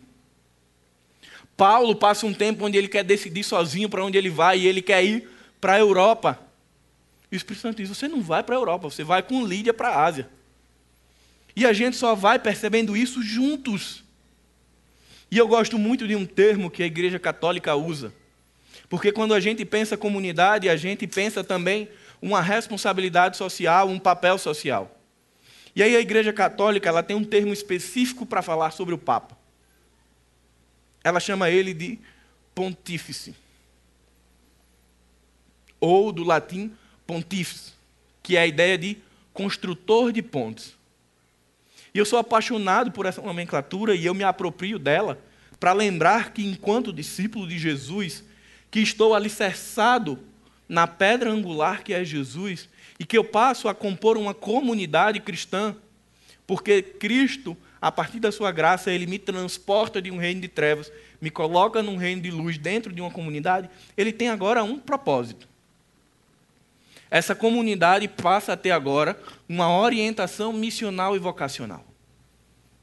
Paulo 1.57 1.93
passa 1.93 2.25
um 2.25 2.33
tempo 2.33 2.65
onde 2.65 2.77
ele 2.77 2.87
quer 2.87 3.03
decidir 3.03 3.43
sozinho 3.43 3.89
para 3.89 4.05
onde 4.05 4.17
ele 4.17 4.29
vai 4.29 4.59
e 4.59 4.65
ele 4.65 4.81
quer 4.81 5.03
ir 5.03 5.27
para 5.59 5.73
a 5.73 5.79
Europa. 5.79 6.39
E 7.29 7.35
o 7.35 7.37
Espírito 7.37 7.63
Santo 7.63 7.77
diz: 7.81 7.89
Você 7.89 8.07
não 8.07 8.21
vai 8.21 8.41
para 8.43 8.55
a 8.55 8.59
Europa, 8.59 8.89
você 8.89 9.03
vai 9.03 9.21
com 9.21 9.45
Lídia 9.45 9.73
para 9.73 9.89
a 9.89 10.05
Ásia. 10.05 10.29
E 11.53 11.65
a 11.65 11.73
gente 11.73 11.97
só 11.97 12.15
vai 12.15 12.39
percebendo 12.39 12.95
isso 12.95 13.21
juntos. 13.21 14.06
E 15.29 15.37
eu 15.37 15.47
gosto 15.47 15.77
muito 15.77 16.07
de 16.07 16.15
um 16.15 16.25
termo 16.25 16.71
que 16.71 16.81
a 16.81 16.85
Igreja 16.85 17.19
Católica 17.19 17.75
usa. 17.75 18.13
Porque 18.89 19.11
quando 19.11 19.33
a 19.33 19.39
gente 19.39 19.65
pensa 19.65 19.97
comunidade, 19.97 20.69
a 20.69 20.75
gente 20.77 21.05
pensa 21.05 21.43
também 21.43 21.89
uma 22.21 22.41
responsabilidade 22.41 23.35
social, 23.35 23.89
um 23.89 23.99
papel 23.99 24.37
social. 24.37 24.97
E 25.75 25.83
aí 25.83 25.95
a 25.95 25.99
Igreja 25.99 26.31
Católica 26.31 26.87
ela 26.87 27.03
tem 27.03 27.15
um 27.15 27.23
termo 27.23 27.51
específico 27.51 28.25
para 28.25 28.41
falar 28.41 28.71
sobre 28.71 28.93
o 28.95 28.97
Papa. 28.97 29.37
Ela 31.03 31.19
chama 31.19 31.49
ele 31.49 31.73
de 31.73 31.99
pontífice. 32.55 33.35
Ou 35.79 36.11
do 36.11 36.23
latim 36.23 36.71
pontífice, 37.05 37.73
que 38.23 38.35
é 38.35 38.41
a 38.41 38.47
ideia 38.47 38.77
de 38.77 38.97
construtor 39.33 40.11
de 40.11 40.21
pontes. 40.21 40.76
E 41.97 41.99
eu 41.99 42.05
sou 42.05 42.19
apaixonado 42.19 42.91
por 42.91 43.07
essa 43.07 43.23
nomenclatura 43.23 43.95
e 43.95 44.05
eu 44.05 44.13
me 44.13 44.23
aproprio 44.23 44.77
dela 44.77 45.19
para 45.59 45.73
lembrar 45.73 46.31
que, 46.31 46.45
enquanto 46.45 46.93
discípulo 46.93 47.47
de 47.47 47.57
Jesus, 47.57 48.23
que 48.69 48.79
estou 48.79 49.15
alicerçado 49.15 50.19
na 50.69 50.85
pedra 50.85 51.31
angular 51.31 51.83
que 51.83 51.95
é 51.95 52.05
Jesus, 52.05 52.69
e 52.99 53.03
que 53.03 53.17
eu 53.17 53.23
passo 53.23 53.67
a 53.67 53.73
compor 53.73 54.15
uma 54.15 54.35
comunidade 54.35 55.19
cristã, 55.19 55.75
porque 56.45 56.83
Cristo, 56.83 57.57
a 57.81 57.91
partir 57.91 58.19
da 58.19 58.31
sua 58.31 58.51
graça, 58.51 58.91
ele 58.91 59.07
me 59.07 59.17
transporta 59.17 59.99
de 59.99 60.11
um 60.11 60.19
reino 60.19 60.41
de 60.41 60.47
trevas, 60.47 60.91
me 61.19 61.31
coloca 61.31 61.81
num 61.81 61.97
reino 61.97 62.21
de 62.21 62.29
luz 62.29 62.59
dentro 62.59 62.93
de 62.93 63.01
uma 63.01 63.09
comunidade, 63.09 63.71
ele 63.97 64.13
tem 64.13 64.29
agora 64.29 64.63
um 64.63 64.77
propósito. 64.77 65.47
Essa 67.09 67.33
comunidade 67.33 68.07
passa 68.07 68.53
a 68.53 68.57
ter 68.57 68.69
agora 68.69 69.19
uma 69.49 69.75
orientação 69.75 70.53
missional 70.53 71.15
e 71.15 71.19
vocacional, 71.19 71.86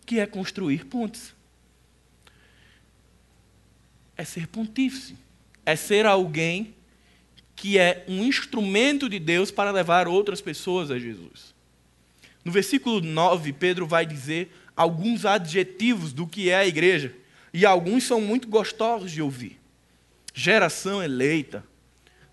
que 0.05 0.21
é 0.21 0.27
construir 0.27 0.85
pontes. 0.87 1.35
É 4.17 4.25
ser 4.25 4.47
pontífice, 4.47 5.17
é 5.67 5.75
ser 5.75 6.07
alguém 6.07 6.75
que 7.57 7.79
é 7.79 8.05
um 8.09 8.25
instrumento 8.25 9.09
de 9.09 9.19
Deus 9.19 9.51
para 9.51 9.71
levar 9.71 10.07
outras 10.07 10.41
pessoas 10.41 10.91
a 10.91 10.99
Jesus. 10.99 11.55
No 12.45 12.53
versículo 12.53 13.01
9, 13.01 13.53
Pedro 13.55 13.87
vai 13.87 14.05
dizer 14.05 14.55
alguns 14.77 15.25
adjetivos 15.25 16.13
do 16.13 16.27
que 16.27 16.51
é 16.51 16.57
a 16.57 16.67
igreja, 16.67 17.15
e 17.53 17.65
alguns 17.65 18.05
são 18.05 18.21
muito 18.21 18.49
gostosos 18.49 19.11
de 19.11 19.23
ouvir: 19.23 19.59
geração 20.35 21.03
eleita, 21.03 21.65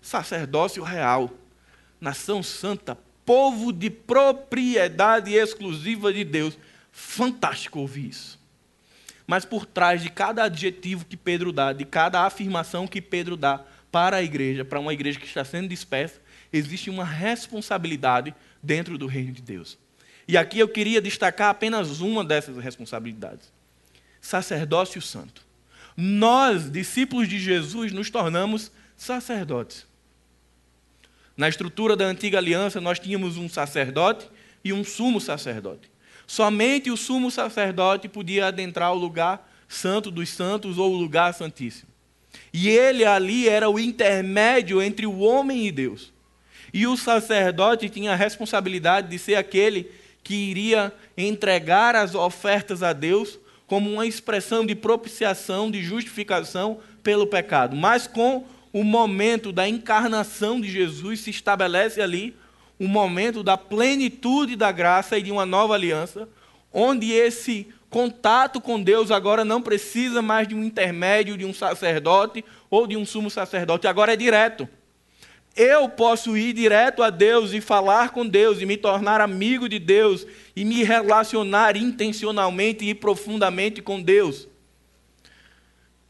sacerdócio 0.00 0.82
real, 0.82 1.30
nação 2.00 2.42
santa, 2.42 2.98
povo 3.24 3.72
de 3.72 3.88
propriedade 3.88 5.32
exclusiva 5.32 6.12
de 6.12 6.24
Deus. 6.24 6.58
Fantástico 6.92 7.80
ouvir 7.80 8.10
isso. 8.10 8.38
Mas 9.26 9.44
por 9.44 9.64
trás 9.64 10.02
de 10.02 10.10
cada 10.10 10.44
adjetivo 10.44 11.06
que 11.06 11.16
Pedro 11.16 11.52
dá, 11.52 11.72
de 11.72 11.86
cada 11.86 12.24
afirmação 12.24 12.86
que 12.86 13.00
Pedro 13.00 13.36
dá, 13.36 13.64
para 13.90 14.18
a 14.18 14.22
igreja, 14.22 14.64
para 14.64 14.80
uma 14.80 14.92
igreja 14.92 15.18
que 15.18 15.26
está 15.26 15.44
sendo 15.44 15.68
dispersa, 15.68 16.20
existe 16.52 16.90
uma 16.90 17.04
responsabilidade 17.04 18.34
dentro 18.62 18.96
do 18.96 19.06
reino 19.06 19.32
de 19.32 19.42
Deus. 19.42 19.78
E 20.26 20.36
aqui 20.36 20.58
eu 20.58 20.68
queria 20.68 21.00
destacar 21.00 21.50
apenas 21.50 22.00
uma 22.00 22.24
dessas 22.24 22.56
responsabilidades: 22.56 23.52
sacerdócio 24.20 25.00
santo. 25.02 25.44
Nós, 25.94 26.70
discípulos 26.70 27.28
de 27.28 27.38
Jesus, 27.38 27.92
nos 27.92 28.08
tornamos 28.08 28.72
sacerdotes. 28.96 29.86
Na 31.36 31.48
estrutura 31.48 31.96
da 31.96 32.06
antiga 32.06 32.38
aliança, 32.38 32.80
nós 32.80 32.98
tínhamos 32.98 33.36
um 33.36 33.48
sacerdote 33.48 34.28
e 34.64 34.72
um 34.72 34.84
sumo 34.84 35.20
sacerdote. 35.20 35.91
Somente 36.32 36.90
o 36.90 36.96
sumo 36.96 37.30
sacerdote 37.30 38.08
podia 38.08 38.46
adentrar 38.46 38.90
o 38.94 38.98
lugar 38.98 39.52
santo 39.68 40.10
dos 40.10 40.30
santos 40.30 40.78
ou 40.78 40.90
o 40.90 40.96
lugar 40.96 41.34
santíssimo. 41.34 41.90
E 42.50 42.70
ele 42.70 43.04
ali 43.04 43.46
era 43.46 43.68
o 43.68 43.78
intermédio 43.78 44.80
entre 44.80 45.04
o 45.04 45.18
homem 45.18 45.66
e 45.66 45.70
Deus. 45.70 46.10
E 46.72 46.86
o 46.86 46.96
sacerdote 46.96 47.90
tinha 47.90 48.12
a 48.12 48.16
responsabilidade 48.16 49.10
de 49.10 49.18
ser 49.18 49.34
aquele 49.34 49.92
que 50.24 50.34
iria 50.34 50.90
entregar 51.18 51.94
as 51.94 52.14
ofertas 52.14 52.82
a 52.82 52.94
Deus 52.94 53.38
como 53.66 53.92
uma 53.92 54.06
expressão 54.06 54.64
de 54.64 54.74
propiciação, 54.74 55.70
de 55.70 55.82
justificação 55.82 56.80
pelo 57.02 57.26
pecado. 57.26 57.76
Mas 57.76 58.06
com 58.06 58.46
o 58.72 58.82
momento 58.82 59.52
da 59.52 59.68
encarnação 59.68 60.58
de 60.62 60.70
Jesus 60.70 61.20
se 61.20 61.28
estabelece 61.28 62.00
ali 62.00 62.34
um 62.82 62.88
momento 62.88 63.42
da 63.42 63.56
plenitude 63.56 64.56
da 64.56 64.70
graça 64.70 65.16
e 65.16 65.22
de 65.22 65.30
uma 65.32 65.46
nova 65.46 65.74
aliança, 65.74 66.28
onde 66.72 67.12
esse 67.12 67.72
Contato 67.92 68.58
com 68.58 68.82
Deus 68.82 69.10
agora 69.10 69.44
não 69.44 69.60
precisa 69.60 70.22
mais 70.22 70.48
de 70.48 70.54
um 70.54 70.64
intermédio, 70.64 71.36
de 71.36 71.44
um 71.44 71.52
sacerdote 71.52 72.42
ou 72.70 72.86
de 72.86 72.96
um 72.96 73.04
sumo 73.04 73.28
sacerdote, 73.28 73.86
agora 73.86 74.14
é 74.14 74.16
direto. 74.16 74.66
Eu 75.54 75.90
posso 75.90 76.34
ir 76.34 76.54
direto 76.54 77.02
a 77.02 77.10
Deus 77.10 77.52
e 77.52 77.60
falar 77.60 78.08
com 78.08 78.26
Deus 78.26 78.62
e 78.62 78.64
me 78.64 78.78
tornar 78.78 79.20
amigo 79.20 79.68
de 79.68 79.78
Deus 79.78 80.26
e 80.56 80.64
me 80.64 80.82
relacionar 80.82 81.76
intencionalmente 81.76 82.82
e 82.82 82.94
profundamente 82.94 83.82
com 83.82 84.00
Deus. 84.00 84.48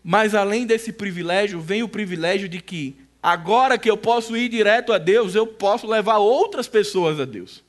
Mas 0.05 0.37
além 0.37 0.65
desse 0.65 0.93
privilégio, 0.93 1.61
vem 1.61 1.83
o 1.83 1.89
privilégio 1.89 2.49
de 2.49 2.61
que, 2.61 2.95
agora 3.23 3.79
que 3.79 3.89
eu 3.89 3.97
posso 3.97 4.37
ir 4.37 4.49
direto 4.49 4.93
a 4.93 4.99
Deus, 4.99 5.35
eu 5.35 5.47
posso 5.47 5.87
levar 5.87 6.19
outras 6.19 6.67
pessoas 6.67 7.21
a 7.21 7.25
Deus. 7.25 7.63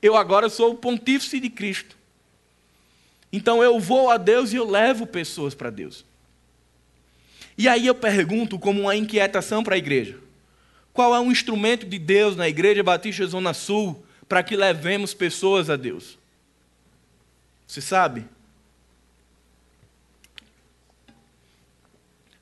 Eu 0.00 0.16
agora 0.16 0.48
sou 0.48 0.72
o 0.72 0.76
pontífice 0.76 1.38
de 1.38 1.50
Cristo. 1.50 1.96
Então 3.32 3.62
eu 3.62 3.78
vou 3.78 4.10
a 4.10 4.16
Deus 4.16 4.52
e 4.52 4.56
eu 4.56 4.68
levo 4.68 5.06
pessoas 5.06 5.54
para 5.54 5.70
Deus. 5.70 6.04
E 7.56 7.68
aí 7.68 7.86
eu 7.86 7.94
pergunto, 7.94 8.58
como 8.58 8.80
uma 8.80 8.96
inquietação 8.96 9.62
para 9.62 9.74
a 9.74 9.78
igreja: 9.78 10.18
qual 10.92 11.14
é 11.14 11.20
um 11.20 11.30
instrumento 11.30 11.86
de 11.86 11.98
Deus 11.98 12.34
na 12.34 12.48
Igreja 12.48 12.82
Batista 12.82 13.26
Zona 13.26 13.52
Sul 13.52 14.02
para 14.28 14.42
que 14.42 14.56
levemos 14.56 15.12
pessoas 15.14 15.68
a 15.68 15.76
Deus? 15.76 16.18
Você 17.66 17.80
sabe? 17.80 18.24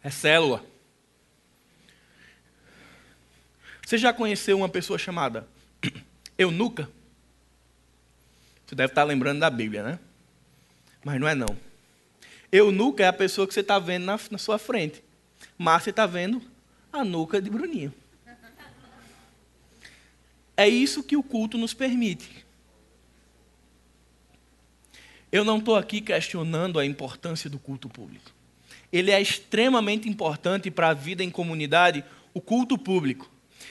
É 0.02 0.10
célula. 0.10 0.64
Você 3.88 3.96
já 3.96 4.12
conheceu 4.12 4.58
uma 4.58 4.68
pessoa 4.68 4.98
chamada 4.98 5.48
Eunuca? 6.36 6.90
Você 8.66 8.74
deve 8.74 8.92
estar 8.92 9.02
lembrando 9.02 9.40
da 9.40 9.48
Bíblia, 9.48 9.82
né? 9.82 9.98
Mas 11.02 11.18
não 11.18 11.26
é 11.26 11.34
não. 11.34 11.56
Eunuca 12.52 13.02
é 13.02 13.06
a 13.06 13.14
pessoa 13.14 13.48
que 13.48 13.54
você 13.54 13.60
está 13.60 13.78
vendo 13.78 14.04
na, 14.04 14.20
na 14.30 14.36
sua 14.36 14.58
frente. 14.58 15.02
Márcia 15.56 15.88
está 15.88 16.04
vendo 16.04 16.42
a 16.92 17.02
nuca 17.02 17.40
de 17.40 17.48
Bruninho. 17.48 17.90
É 20.54 20.68
isso 20.68 21.02
que 21.02 21.16
o 21.16 21.22
culto 21.22 21.56
nos 21.56 21.72
permite. 21.72 22.44
Eu 25.32 25.46
não 25.46 25.56
estou 25.56 25.76
aqui 25.76 26.02
questionando 26.02 26.78
a 26.78 26.84
importância 26.84 27.48
do 27.48 27.58
culto 27.58 27.88
público 27.88 28.32
ele 28.92 29.10
é 29.10 29.20
extremamente 29.20 30.08
importante 30.08 30.70
para 30.70 30.88
a 30.88 30.94
vida 30.94 31.22
em 31.22 31.30
comunidade, 31.30 32.02
o 32.32 32.40
culto 32.40 32.78
público. 32.78 33.30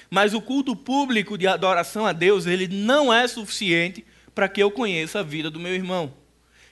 Mas 0.10 0.34
o 0.34 0.42
culto 0.42 0.76
público 0.76 1.38
de 1.38 1.48
adoração 1.48 2.06
a 2.06 2.14
Deus, 2.14 2.46
ele 2.46 2.68
não 2.68 3.14
é 3.14 3.28
suficiente 3.28 4.06
para 4.34 4.48
que 4.48 4.62
eu 4.62 4.72
conheça 4.72 5.20
a 5.20 5.24
vida 5.24 5.50
do 5.50 5.60
meu 5.60 5.74
irmão. 5.74 6.14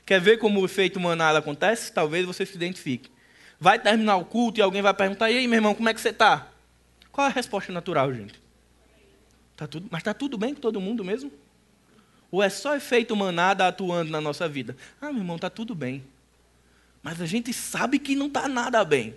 Quer 0.06 0.22
ver 0.22 0.38
como 0.38 0.62
o 0.62 0.66
efeito 0.66 1.00
manada 1.00 1.40
acontece? 1.40 1.92
Talvez 1.92 2.26
você 2.26 2.46
se 2.46 2.56
identifique. 2.56 3.10
Vai 3.60 3.80
terminar 3.80 4.18
o 4.18 4.26
culto 4.26 4.60
e 4.60 4.62
alguém 4.62 4.82
vai 4.82 4.94
perguntar: 4.94 5.32
"E 5.32 5.38
aí, 5.38 5.48
meu 5.48 5.58
irmão, 5.58 5.74
como 5.74 5.90
é 5.90 5.94
que 5.94 6.00
você 6.00 6.10
está?" 6.10 6.48
Qual 7.12 7.26
é 7.26 7.30
a 7.30 7.34
resposta 7.34 7.72
natural, 7.72 8.14
gente? 8.14 8.42
Tá 9.56 9.66
tudo, 9.66 9.88
mas 9.90 10.02
está 10.02 10.14
tudo 10.14 10.38
bem 10.38 10.54
com 10.54 10.60
todo 10.60 10.82
mundo 10.82 11.04
mesmo? 11.04 11.32
Ou 12.30 12.44
é 12.44 12.50
só 12.50 12.76
efeito 12.76 13.16
manada 13.16 13.66
atuando 13.66 14.12
na 14.12 14.20
nossa 14.20 14.50
vida? 14.50 14.76
Ah, 15.00 15.12
meu 15.12 15.22
irmão, 15.22 15.38
está 15.38 15.50
tudo 15.50 15.74
bem. 15.74 16.04
Mas 17.02 17.22
a 17.22 17.26
gente 17.26 17.54
sabe 17.54 18.00
que 18.00 18.16
não 18.16 18.28
está 18.28 18.50
nada 18.50 18.84
bem. 18.84 19.16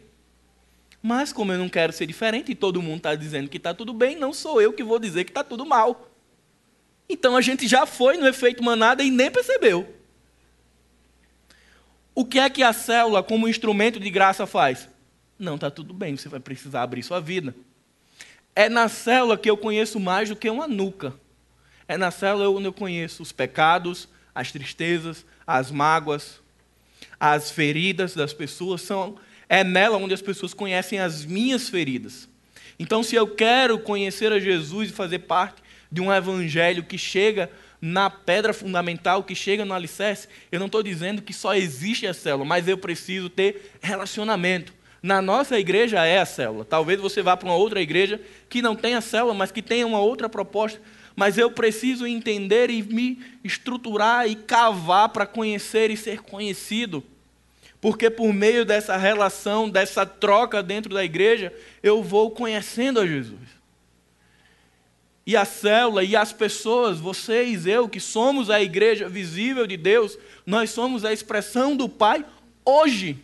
Mas 1.02 1.32
como 1.32 1.52
eu 1.52 1.58
não 1.58 1.68
quero 1.68 1.92
ser 1.92 2.06
diferente 2.06 2.52
e 2.52 2.54
todo 2.54 2.82
mundo 2.82 2.98
está 2.98 3.14
dizendo 3.14 3.48
que 3.48 3.56
está 3.56 3.72
tudo 3.72 3.92
bem, 3.92 4.16
não 4.16 4.32
sou 4.32 4.60
eu 4.60 4.72
que 4.72 4.82
vou 4.82 4.98
dizer 4.98 5.24
que 5.24 5.30
está 5.30 5.44
tudo 5.44 5.64
mal. 5.64 6.10
Então 7.08 7.36
a 7.36 7.40
gente 7.40 7.66
já 7.66 7.86
foi 7.86 8.16
no 8.16 8.26
efeito 8.26 8.62
manada 8.62 9.02
e 9.02 9.10
nem 9.10 9.30
percebeu. 9.30 9.94
O 12.14 12.24
que 12.24 12.38
é 12.38 12.50
que 12.50 12.62
a 12.62 12.72
célula, 12.72 13.22
como 13.22 13.48
instrumento 13.48 14.00
de 14.00 14.10
graça, 14.10 14.44
faz? 14.46 14.88
Não, 15.38 15.54
está 15.54 15.70
tudo 15.70 15.94
bem, 15.94 16.16
você 16.16 16.28
vai 16.28 16.40
precisar 16.40 16.82
abrir 16.82 17.02
sua 17.04 17.20
vida. 17.20 17.54
É 18.56 18.68
na 18.68 18.88
célula 18.88 19.38
que 19.38 19.48
eu 19.48 19.56
conheço 19.56 20.00
mais 20.00 20.28
do 20.28 20.34
que 20.34 20.50
uma 20.50 20.66
nuca. 20.66 21.14
É 21.86 21.96
na 21.96 22.10
célula 22.10 22.50
onde 22.50 22.66
eu 22.66 22.72
conheço 22.72 23.22
os 23.22 23.30
pecados, 23.30 24.08
as 24.34 24.50
tristezas, 24.50 25.24
as 25.46 25.70
mágoas, 25.70 26.40
as 27.20 27.50
feridas 27.50 28.14
das 28.14 28.32
pessoas, 28.32 28.82
são, 28.82 29.16
é 29.48 29.64
nela 29.64 29.96
onde 29.96 30.14
as 30.14 30.22
pessoas 30.22 30.52
conhecem 30.52 30.98
as 30.98 31.24
minhas 31.24 31.68
feridas. 31.68 32.28
Então, 32.78 33.02
se 33.02 33.16
eu 33.16 33.26
quero 33.26 33.78
conhecer 33.78 34.32
a 34.32 34.38
Jesus 34.38 34.90
e 34.90 34.92
fazer 34.92 35.20
parte 35.20 35.62
de 35.90 36.00
um 36.00 36.12
evangelho 36.12 36.84
que 36.84 36.98
chega 36.98 37.50
na 37.80 38.10
pedra 38.10 38.52
fundamental, 38.52 39.22
que 39.22 39.34
chega 39.34 39.64
no 39.64 39.74
alicerce, 39.74 40.28
eu 40.50 40.58
não 40.58 40.66
estou 40.66 40.82
dizendo 40.82 41.22
que 41.22 41.32
só 41.32 41.54
existe 41.54 42.06
a 42.06 42.14
célula, 42.14 42.44
mas 42.44 42.68
eu 42.68 42.76
preciso 42.76 43.28
ter 43.28 43.72
relacionamento. 43.80 44.72
Na 45.02 45.22
nossa 45.22 45.58
igreja 45.58 46.04
é 46.04 46.18
a 46.18 46.26
célula. 46.26 46.64
Talvez 46.64 47.00
você 47.00 47.22
vá 47.22 47.36
para 47.36 47.48
uma 47.48 47.54
outra 47.54 47.80
igreja 47.80 48.20
que 48.48 48.60
não 48.60 48.74
tenha 48.74 49.00
célula, 49.00 49.32
mas 49.32 49.52
que 49.52 49.62
tenha 49.62 49.86
uma 49.86 50.00
outra 50.00 50.28
proposta. 50.28 50.80
Mas 51.14 51.38
eu 51.38 51.50
preciso 51.50 52.06
entender 52.06 52.70
e 52.70 52.82
me 52.82 53.20
estruturar 53.42 54.28
e 54.28 54.34
cavar 54.34 55.08
para 55.08 55.26
conhecer 55.26 55.90
e 55.90 55.96
ser 55.96 56.20
conhecido. 56.20 57.02
Porque 57.80 58.10
por 58.10 58.32
meio 58.32 58.64
dessa 58.64 58.96
relação, 58.96 59.70
dessa 59.70 60.04
troca 60.04 60.62
dentro 60.62 60.92
da 60.94 61.04
igreja, 61.04 61.52
eu 61.82 62.02
vou 62.02 62.30
conhecendo 62.30 62.98
a 63.00 63.06
Jesus. 63.06 63.58
E 65.24 65.36
a 65.36 65.44
célula 65.44 66.02
e 66.02 66.16
as 66.16 66.32
pessoas, 66.32 66.98
vocês, 66.98 67.66
eu, 67.66 67.88
que 67.88 68.00
somos 68.00 68.50
a 68.50 68.60
igreja 68.60 69.08
visível 69.08 69.66
de 69.66 69.76
Deus, 69.76 70.18
nós 70.44 70.70
somos 70.70 71.04
a 71.04 71.12
expressão 71.12 71.76
do 71.76 71.88
Pai 71.88 72.24
hoje. 72.64 73.18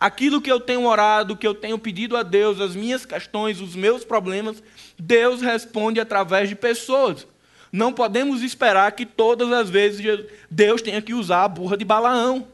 Aquilo 0.00 0.40
que 0.40 0.50
eu 0.50 0.60
tenho 0.60 0.86
orado, 0.86 1.36
que 1.36 1.46
eu 1.46 1.54
tenho 1.54 1.78
pedido 1.78 2.16
a 2.16 2.22
Deus, 2.22 2.60
as 2.60 2.76
minhas 2.76 3.04
questões, 3.04 3.60
os 3.60 3.74
meus 3.74 4.04
problemas, 4.04 4.62
Deus 4.96 5.42
responde 5.42 5.98
através 5.98 6.48
de 6.48 6.54
pessoas. 6.54 7.26
Não 7.72 7.92
podemos 7.92 8.40
esperar 8.40 8.92
que 8.92 9.04
todas 9.04 9.52
as 9.52 9.68
vezes 9.68 10.24
Deus 10.48 10.80
tenha 10.80 11.02
que 11.02 11.12
usar 11.12 11.44
a 11.44 11.48
burra 11.48 11.76
de 11.76 11.84
Balaão 11.84 12.46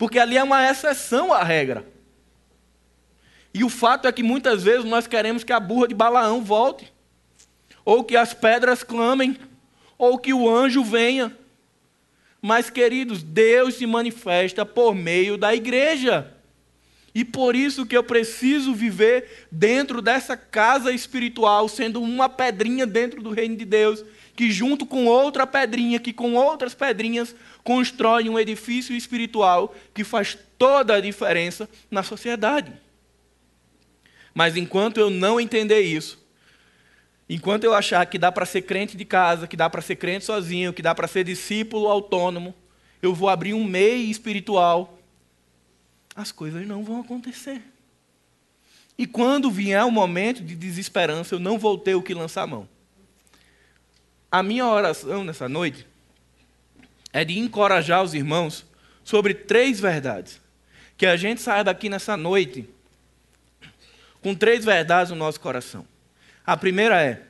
porque 0.00 0.18
ali 0.18 0.38
é 0.38 0.42
uma 0.42 0.66
exceção 0.66 1.30
à 1.30 1.44
regra. 1.44 1.84
E 3.52 3.62
o 3.62 3.68
fato 3.68 4.08
é 4.08 4.12
que 4.12 4.22
muitas 4.22 4.62
vezes 4.62 4.86
nós 4.86 5.06
queremos 5.06 5.44
que 5.44 5.52
a 5.52 5.60
burra 5.60 5.88
de 5.88 5.94
Balaão 5.94 6.42
volte, 6.42 6.90
ou 7.84 8.02
que 8.02 8.16
as 8.16 8.32
pedras 8.32 8.82
clamem, 8.82 9.36
ou 9.98 10.18
que 10.18 10.32
o 10.32 10.48
anjo 10.48 10.82
venha. 10.82 11.36
Mas, 12.40 12.70
queridos, 12.70 13.22
Deus 13.22 13.74
se 13.74 13.84
manifesta 13.84 14.64
por 14.64 14.94
meio 14.94 15.36
da 15.36 15.54
igreja. 15.54 16.32
E 17.14 17.22
por 17.22 17.54
isso 17.54 17.84
que 17.84 17.94
eu 17.94 18.02
preciso 18.02 18.72
viver 18.72 19.46
dentro 19.52 20.00
dessa 20.00 20.34
casa 20.34 20.90
espiritual, 20.92 21.68
sendo 21.68 22.00
uma 22.00 22.26
pedrinha 22.26 22.86
dentro 22.86 23.22
do 23.22 23.28
reino 23.28 23.54
de 23.54 23.66
Deus, 23.66 24.02
que 24.40 24.50
junto 24.50 24.86
com 24.86 25.04
outra 25.04 25.46
pedrinha, 25.46 26.00
que 26.00 26.14
com 26.14 26.32
outras 26.32 26.72
pedrinhas, 26.72 27.36
constrói 27.62 28.26
um 28.26 28.38
edifício 28.38 28.96
espiritual 28.96 29.74
que 29.92 30.02
faz 30.02 30.38
toda 30.56 30.94
a 30.94 31.00
diferença 31.02 31.68
na 31.90 32.02
sociedade. 32.02 32.72
Mas 34.32 34.56
enquanto 34.56 34.96
eu 34.96 35.10
não 35.10 35.38
entender 35.38 35.82
isso, 35.82 36.18
enquanto 37.28 37.64
eu 37.64 37.74
achar 37.74 38.06
que 38.06 38.16
dá 38.16 38.32
para 38.32 38.46
ser 38.46 38.62
crente 38.62 38.96
de 38.96 39.04
casa, 39.04 39.46
que 39.46 39.58
dá 39.58 39.68
para 39.68 39.82
ser 39.82 39.96
crente 39.96 40.24
sozinho, 40.24 40.72
que 40.72 40.80
dá 40.80 40.94
para 40.94 41.06
ser 41.06 41.22
discípulo 41.22 41.88
autônomo, 41.88 42.54
eu 43.02 43.14
vou 43.14 43.28
abrir 43.28 43.52
um 43.52 43.62
meio 43.62 44.10
espiritual, 44.10 44.98
as 46.16 46.32
coisas 46.32 46.66
não 46.66 46.82
vão 46.82 47.02
acontecer. 47.02 47.60
E 48.96 49.06
quando 49.06 49.50
vier 49.50 49.84
o 49.84 49.90
momento 49.90 50.42
de 50.42 50.54
desesperança, 50.56 51.34
eu 51.34 51.38
não 51.38 51.58
vou 51.58 51.76
ter 51.76 51.94
o 51.94 52.02
que 52.02 52.14
lançar 52.14 52.44
a 52.44 52.46
mão. 52.46 52.79
A 54.30 54.42
minha 54.42 54.66
oração 54.66 55.24
nessa 55.24 55.48
noite 55.48 55.86
é 57.12 57.24
de 57.24 57.38
encorajar 57.38 58.02
os 58.02 58.14
irmãos 58.14 58.64
sobre 59.02 59.34
três 59.34 59.80
verdades. 59.80 60.40
Que 60.96 61.06
a 61.06 61.16
gente 61.16 61.40
saia 61.40 61.64
daqui 61.64 61.88
nessa 61.88 62.16
noite 62.16 62.68
com 64.22 64.34
três 64.34 64.64
verdades 64.64 65.10
no 65.10 65.16
nosso 65.16 65.40
coração. 65.40 65.84
A 66.46 66.56
primeira 66.56 67.02
é: 67.02 67.22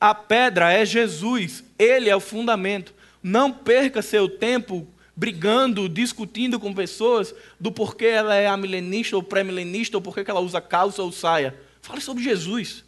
a 0.00 0.14
pedra 0.14 0.70
é 0.72 0.84
Jesus, 0.84 1.64
ele 1.78 2.08
é 2.08 2.14
o 2.14 2.20
fundamento. 2.20 2.94
Não 3.22 3.52
perca 3.52 4.00
seu 4.00 4.28
tempo 4.28 4.86
brigando, 5.16 5.88
discutindo 5.88 6.60
com 6.60 6.72
pessoas 6.72 7.34
do 7.58 7.72
porquê 7.72 8.06
ela 8.06 8.34
é 8.34 8.46
amilenista 8.46 9.16
ou 9.16 9.22
pré-milenista, 9.22 9.96
ou 9.96 10.00
porquê 10.00 10.24
ela 10.26 10.40
usa 10.40 10.60
calça 10.60 11.02
ou 11.02 11.10
saia. 11.10 11.54
Fale 11.82 12.00
sobre 12.00 12.22
Jesus. 12.22 12.84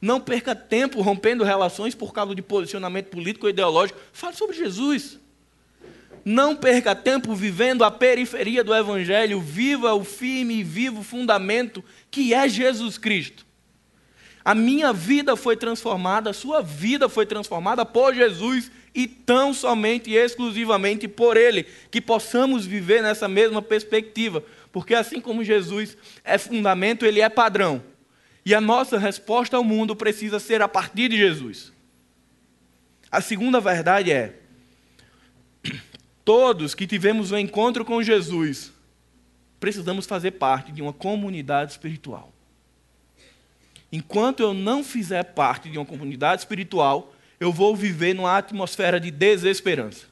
Não 0.00 0.20
perca 0.20 0.54
tempo 0.54 1.00
rompendo 1.00 1.44
relações 1.44 1.94
por 1.94 2.12
causa 2.12 2.34
de 2.34 2.42
posicionamento 2.42 3.06
político 3.06 3.46
ou 3.46 3.50
ideológico. 3.50 3.98
Fale 4.12 4.36
sobre 4.36 4.56
Jesus. 4.56 5.18
Não 6.24 6.56
perca 6.56 6.94
tempo 6.94 7.34
vivendo 7.34 7.84
a 7.84 7.90
periferia 7.90 8.64
do 8.64 8.74
Evangelho, 8.74 9.40
viva 9.40 9.94
o 9.94 10.02
firme 10.02 10.54
e 10.54 10.64
vivo 10.64 11.02
fundamento 11.02 11.84
que 12.10 12.34
é 12.34 12.48
Jesus 12.48 12.98
Cristo. 12.98 13.46
A 14.44 14.54
minha 14.54 14.92
vida 14.92 15.34
foi 15.36 15.56
transformada, 15.56 16.30
a 16.30 16.32
sua 16.32 16.62
vida 16.62 17.08
foi 17.08 17.26
transformada 17.26 17.84
por 17.84 18.14
Jesus 18.14 18.70
e 18.94 19.06
tão 19.06 19.52
somente 19.52 20.10
e 20.10 20.16
exclusivamente 20.16 21.06
por 21.06 21.36
Ele, 21.36 21.66
que 21.90 22.00
possamos 22.00 22.64
viver 22.64 23.02
nessa 23.02 23.28
mesma 23.28 23.60
perspectiva, 23.60 24.42
porque 24.72 24.94
assim 24.94 25.20
como 25.20 25.44
Jesus 25.44 25.96
é 26.24 26.38
fundamento, 26.38 27.04
Ele 27.04 27.20
é 27.20 27.28
padrão. 27.28 27.82
E 28.46 28.54
a 28.54 28.60
nossa 28.60 28.96
resposta 28.96 29.56
ao 29.56 29.64
mundo 29.64 29.96
precisa 29.96 30.38
ser 30.38 30.62
a 30.62 30.68
partir 30.68 31.08
de 31.08 31.16
Jesus. 31.16 31.72
A 33.10 33.20
segunda 33.20 33.60
verdade 33.60 34.12
é: 34.12 34.38
todos 36.24 36.72
que 36.72 36.86
tivemos 36.86 37.32
um 37.32 37.38
encontro 37.38 37.84
com 37.84 38.00
Jesus, 38.00 38.72
precisamos 39.58 40.06
fazer 40.06 40.30
parte 40.32 40.70
de 40.70 40.80
uma 40.80 40.92
comunidade 40.92 41.72
espiritual. 41.72 42.32
Enquanto 43.90 44.44
eu 44.44 44.54
não 44.54 44.84
fizer 44.84 45.24
parte 45.24 45.68
de 45.68 45.76
uma 45.76 45.84
comunidade 45.84 46.42
espiritual, 46.42 47.12
eu 47.40 47.52
vou 47.52 47.74
viver 47.74 48.14
numa 48.14 48.38
atmosfera 48.38 49.00
de 49.00 49.10
desesperança. 49.10 50.06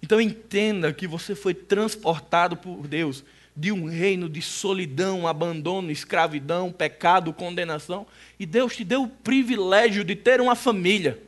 Então 0.00 0.20
entenda 0.20 0.92
que 0.92 1.08
você 1.08 1.34
foi 1.34 1.54
transportado 1.54 2.56
por 2.56 2.86
Deus 2.86 3.24
de 3.56 3.72
um 3.72 3.86
reino 3.86 4.28
de 4.28 4.42
solidão, 4.42 5.26
abandono, 5.26 5.90
escravidão, 5.90 6.70
pecado, 6.70 7.32
condenação, 7.32 8.06
e 8.38 8.44
Deus 8.44 8.76
te 8.76 8.84
deu 8.84 9.04
o 9.04 9.08
privilégio 9.08 10.04
de 10.04 10.14
ter 10.14 10.40
uma 10.40 10.54
família, 10.54 11.22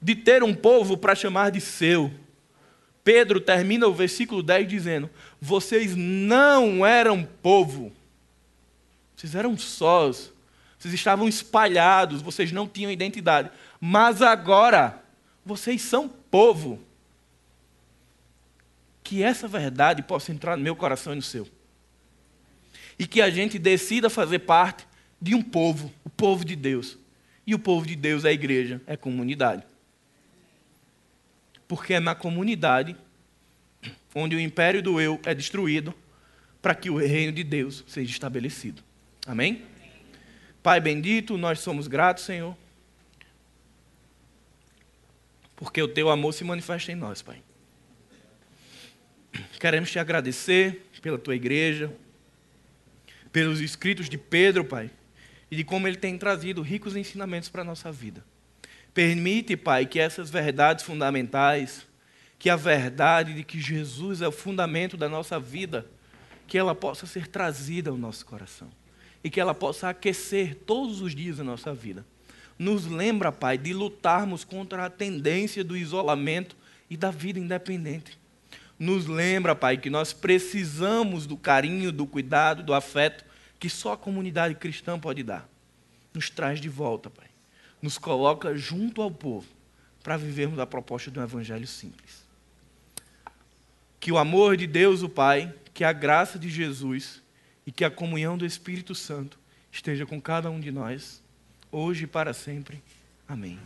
de 0.00 0.14
ter 0.14 0.42
um 0.42 0.54
povo 0.54 0.96
para 0.96 1.14
chamar 1.14 1.50
de 1.50 1.60
seu. 1.60 2.12
Pedro 3.02 3.40
termina 3.40 3.86
o 3.86 3.94
versículo 3.94 4.42
10 4.42 4.68
dizendo: 4.68 5.08
Vocês 5.40 5.96
não 5.96 6.84
eram 6.84 7.26
povo, 7.42 7.90
vocês 9.16 9.34
eram 9.34 9.56
sós, 9.56 10.30
vocês 10.78 10.92
estavam 10.92 11.26
espalhados, 11.26 12.20
vocês 12.20 12.52
não 12.52 12.68
tinham 12.68 12.90
identidade, 12.90 13.50
mas 13.80 14.20
agora 14.20 15.02
vocês 15.44 15.80
são 15.80 16.08
povo 16.08 16.78
que 19.12 19.22
essa 19.22 19.46
verdade 19.46 20.02
possa 20.02 20.32
entrar 20.32 20.56
no 20.56 20.62
meu 20.62 20.74
coração 20.74 21.12
e 21.12 21.16
no 21.16 21.20
seu. 21.20 21.46
E 22.98 23.06
que 23.06 23.20
a 23.20 23.28
gente 23.28 23.58
decida 23.58 24.08
fazer 24.08 24.38
parte 24.38 24.86
de 25.20 25.34
um 25.34 25.42
povo, 25.42 25.92
o 26.02 26.08
povo 26.08 26.46
de 26.46 26.56
Deus. 26.56 26.96
E 27.46 27.54
o 27.54 27.58
povo 27.58 27.86
de 27.86 27.94
Deus 27.94 28.24
é 28.24 28.30
a 28.30 28.32
igreja, 28.32 28.80
é 28.86 28.94
a 28.94 28.96
comunidade. 28.96 29.64
Porque 31.68 31.92
é 31.92 32.00
na 32.00 32.14
comunidade 32.14 32.96
onde 34.14 34.34
o 34.34 34.40
império 34.40 34.82
do 34.82 34.98
eu 34.98 35.20
é 35.26 35.34
destruído 35.34 35.94
para 36.62 36.74
que 36.74 36.88
o 36.88 36.96
reino 36.96 37.32
de 37.32 37.44
Deus 37.44 37.84
seja 37.86 38.10
estabelecido. 38.10 38.82
Amém? 39.26 39.62
Pai 40.62 40.80
bendito, 40.80 41.36
nós 41.36 41.60
somos 41.60 41.86
gratos, 41.86 42.24
Senhor, 42.24 42.56
porque 45.54 45.82
o 45.82 45.88
teu 45.88 46.08
amor 46.08 46.32
se 46.32 46.44
manifesta 46.44 46.90
em 46.90 46.94
nós, 46.94 47.20
Pai. 47.20 47.42
Queremos 49.58 49.90
te 49.90 49.98
agradecer 49.98 50.86
pela 51.00 51.18
tua 51.18 51.34
igreja, 51.34 51.92
pelos 53.32 53.60
escritos 53.60 54.08
de 54.08 54.18
Pedro, 54.18 54.64
Pai, 54.64 54.90
e 55.50 55.56
de 55.56 55.64
como 55.64 55.88
ele 55.88 55.96
tem 55.96 56.18
trazido 56.18 56.62
ricos 56.62 56.96
ensinamentos 56.96 57.48
para 57.48 57.62
a 57.62 57.64
nossa 57.64 57.90
vida. 57.90 58.24
Permite, 58.92 59.56
Pai, 59.56 59.86
que 59.86 59.98
essas 59.98 60.30
verdades 60.30 60.84
fundamentais, 60.84 61.86
que 62.38 62.50
a 62.50 62.56
verdade 62.56 63.34
de 63.34 63.44
que 63.44 63.60
Jesus 63.60 64.20
é 64.20 64.28
o 64.28 64.32
fundamento 64.32 64.96
da 64.96 65.08
nossa 65.08 65.40
vida, 65.40 65.86
que 66.46 66.58
ela 66.58 66.74
possa 66.74 67.06
ser 67.06 67.26
trazida 67.26 67.90
ao 67.90 67.96
nosso 67.96 68.26
coração 68.26 68.68
e 69.24 69.30
que 69.30 69.40
ela 69.40 69.54
possa 69.54 69.88
aquecer 69.88 70.56
todos 70.66 71.00
os 71.00 71.14
dias 71.14 71.40
a 71.40 71.44
nossa 71.44 71.72
vida. 71.72 72.04
Nos 72.58 72.86
lembra, 72.86 73.32
Pai, 73.32 73.56
de 73.56 73.72
lutarmos 73.72 74.44
contra 74.44 74.84
a 74.84 74.90
tendência 74.90 75.64
do 75.64 75.76
isolamento 75.76 76.56
e 76.90 76.96
da 76.96 77.10
vida 77.10 77.38
independente 77.38 78.21
nos 78.82 79.06
lembra, 79.06 79.54
Pai, 79.54 79.76
que 79.76 79.88
nós 79.88 80.12
precisamos 80.12 81.24
do 81.24 81.36
carinho, 81.36 81.92
do 81.92 82.04
cuidado, 82.04 82.64
do 82.64 82.74
afeto 82.74 83.24
que 83.60 83.70
só 83.70 83.92
a 83.92 83.96
comunidade 83.96 84.56
cristã 84.56 84.98
pode 84.98 85.22
dar. 85.22 85.48
Nos 86.12 86.28
traz 86.28 86.60
de 86.60 86.68
volta, 86.68 87.08
Pai. 87.08 87.28
Nos 87.80 87.96
coloca 87.96 88.56
junto 88.56 89.00
ao 89.00 89.08
povo 89.08 89.46
para 90.02 90.16
vivermos 90.16 90.58
a 90.58 90.66
proposta 90.66 91.12
de 91.12 91.20
um 91.20 91.22
evangelho 91.22 91.66
simples. 91.66 92.26
Que 94.00 94.10
o 94.10 94.18
amor 94.18 94.56
de 94.56 94.66
Deus, 94.66 95.04
o 95.04 95.08
Pai, 95.08 95.54
que 95.72 95.84
a 95.84 95.92
graça 95.92 96.36
de 96.36 96.50
Jesus 96.50 97.22
e 97.64 97.70
que 97.70 97.84
a 97.84 97.90
comunhão 97.90 98.36
do 98.36 98.44
Espírito 98.44 98.96
Santo 98.96 99.38
esteja 99.70 100.04
com 100.04 100.20
cada 100.20 100.50
um 100.50 100.58
de 100.58 100.72
nós, 100.72 101.22
hoje 101.70 102.02
e 102.02 102.08
para 102.08 102.34
sempre. 102.34 102.82
Amém. 103.28 103.60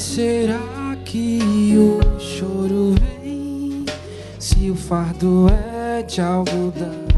Será 0.00 0.96
que 1.04 1.76
o 1.76 2.18
choro 2.18 2.94
vem 3.22 3.84
se 4.38 4.70
o 4.70 4.74
fardo 4.74 5.46
é 5.48 6.02
de 6.02 6.20
algodão? 6.20 7.10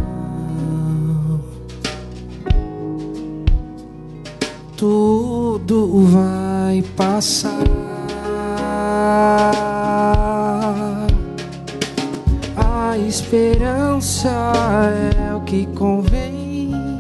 Tudo 4.77 6.07
vai 6.07 6.83
passar. 6.97 7.53
A 12.57 12.99
esperança 12.99 14.29
é 15.21 15.35
o 15.35 15.41
que 15.43 15.67
convém 15.67 16.99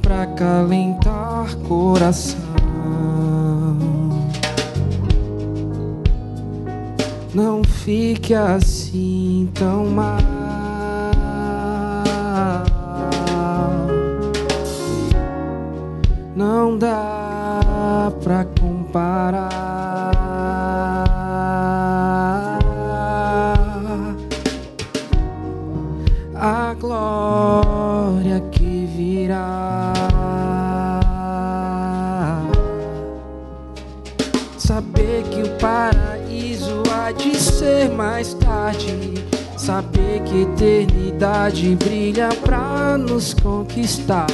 para 0.00 0.26
calentar 0.26 1.56
coração. 1.68 2.51
Não 7.34 7.64
fique 7.64 8.34
assim 8.34 9.50
tão 9.54 9.86
mal. 9.86 10.18
Não 16.36 16.76
dá 16.76 18.12
pra 18.22 18.44
comparar. 18.60 19.61
Saber 39.62 40.20
que 40.24 40.42
eternidade 40.42 41.76
brilha 41.76 42.30
pra 42.44 42.98
nos 42.98 43.32
conquistar. 43.32 44.26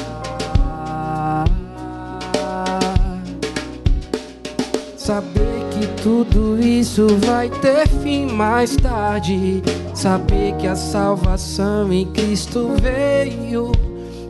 Saber 4.97 5.67
que 5.71 6.03
tudo 6.03 6.59
isso 6.59 7.07
vai 7.27 7.51
ter 7.51 7.87
fim 8.03 8.25
mais 8.25 8.75
tarde. 8.77 9.63
Saber 9.93 10.55
que 10.57 10.67
a 10.67 10.75
salvação 10.75 11.93
em 11.93 12.11
Cristo 12.11 12.71
veio 12.81 13.71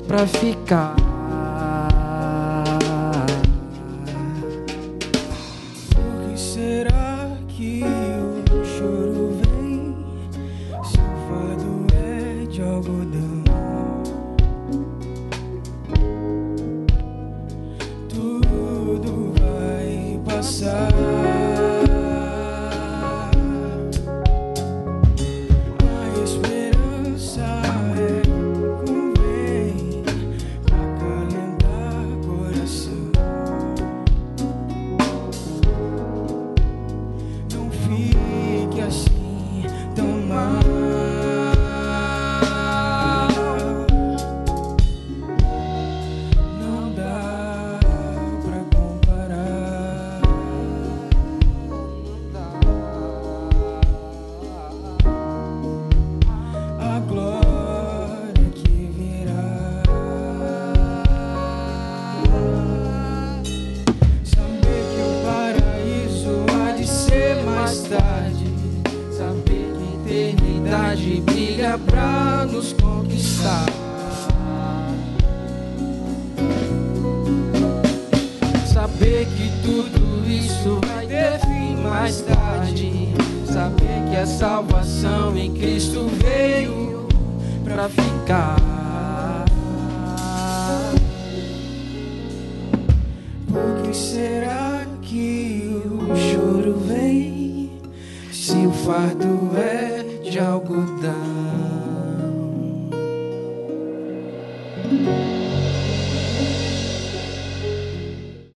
pra 0.09 0.27
ficar. 0.27 0.97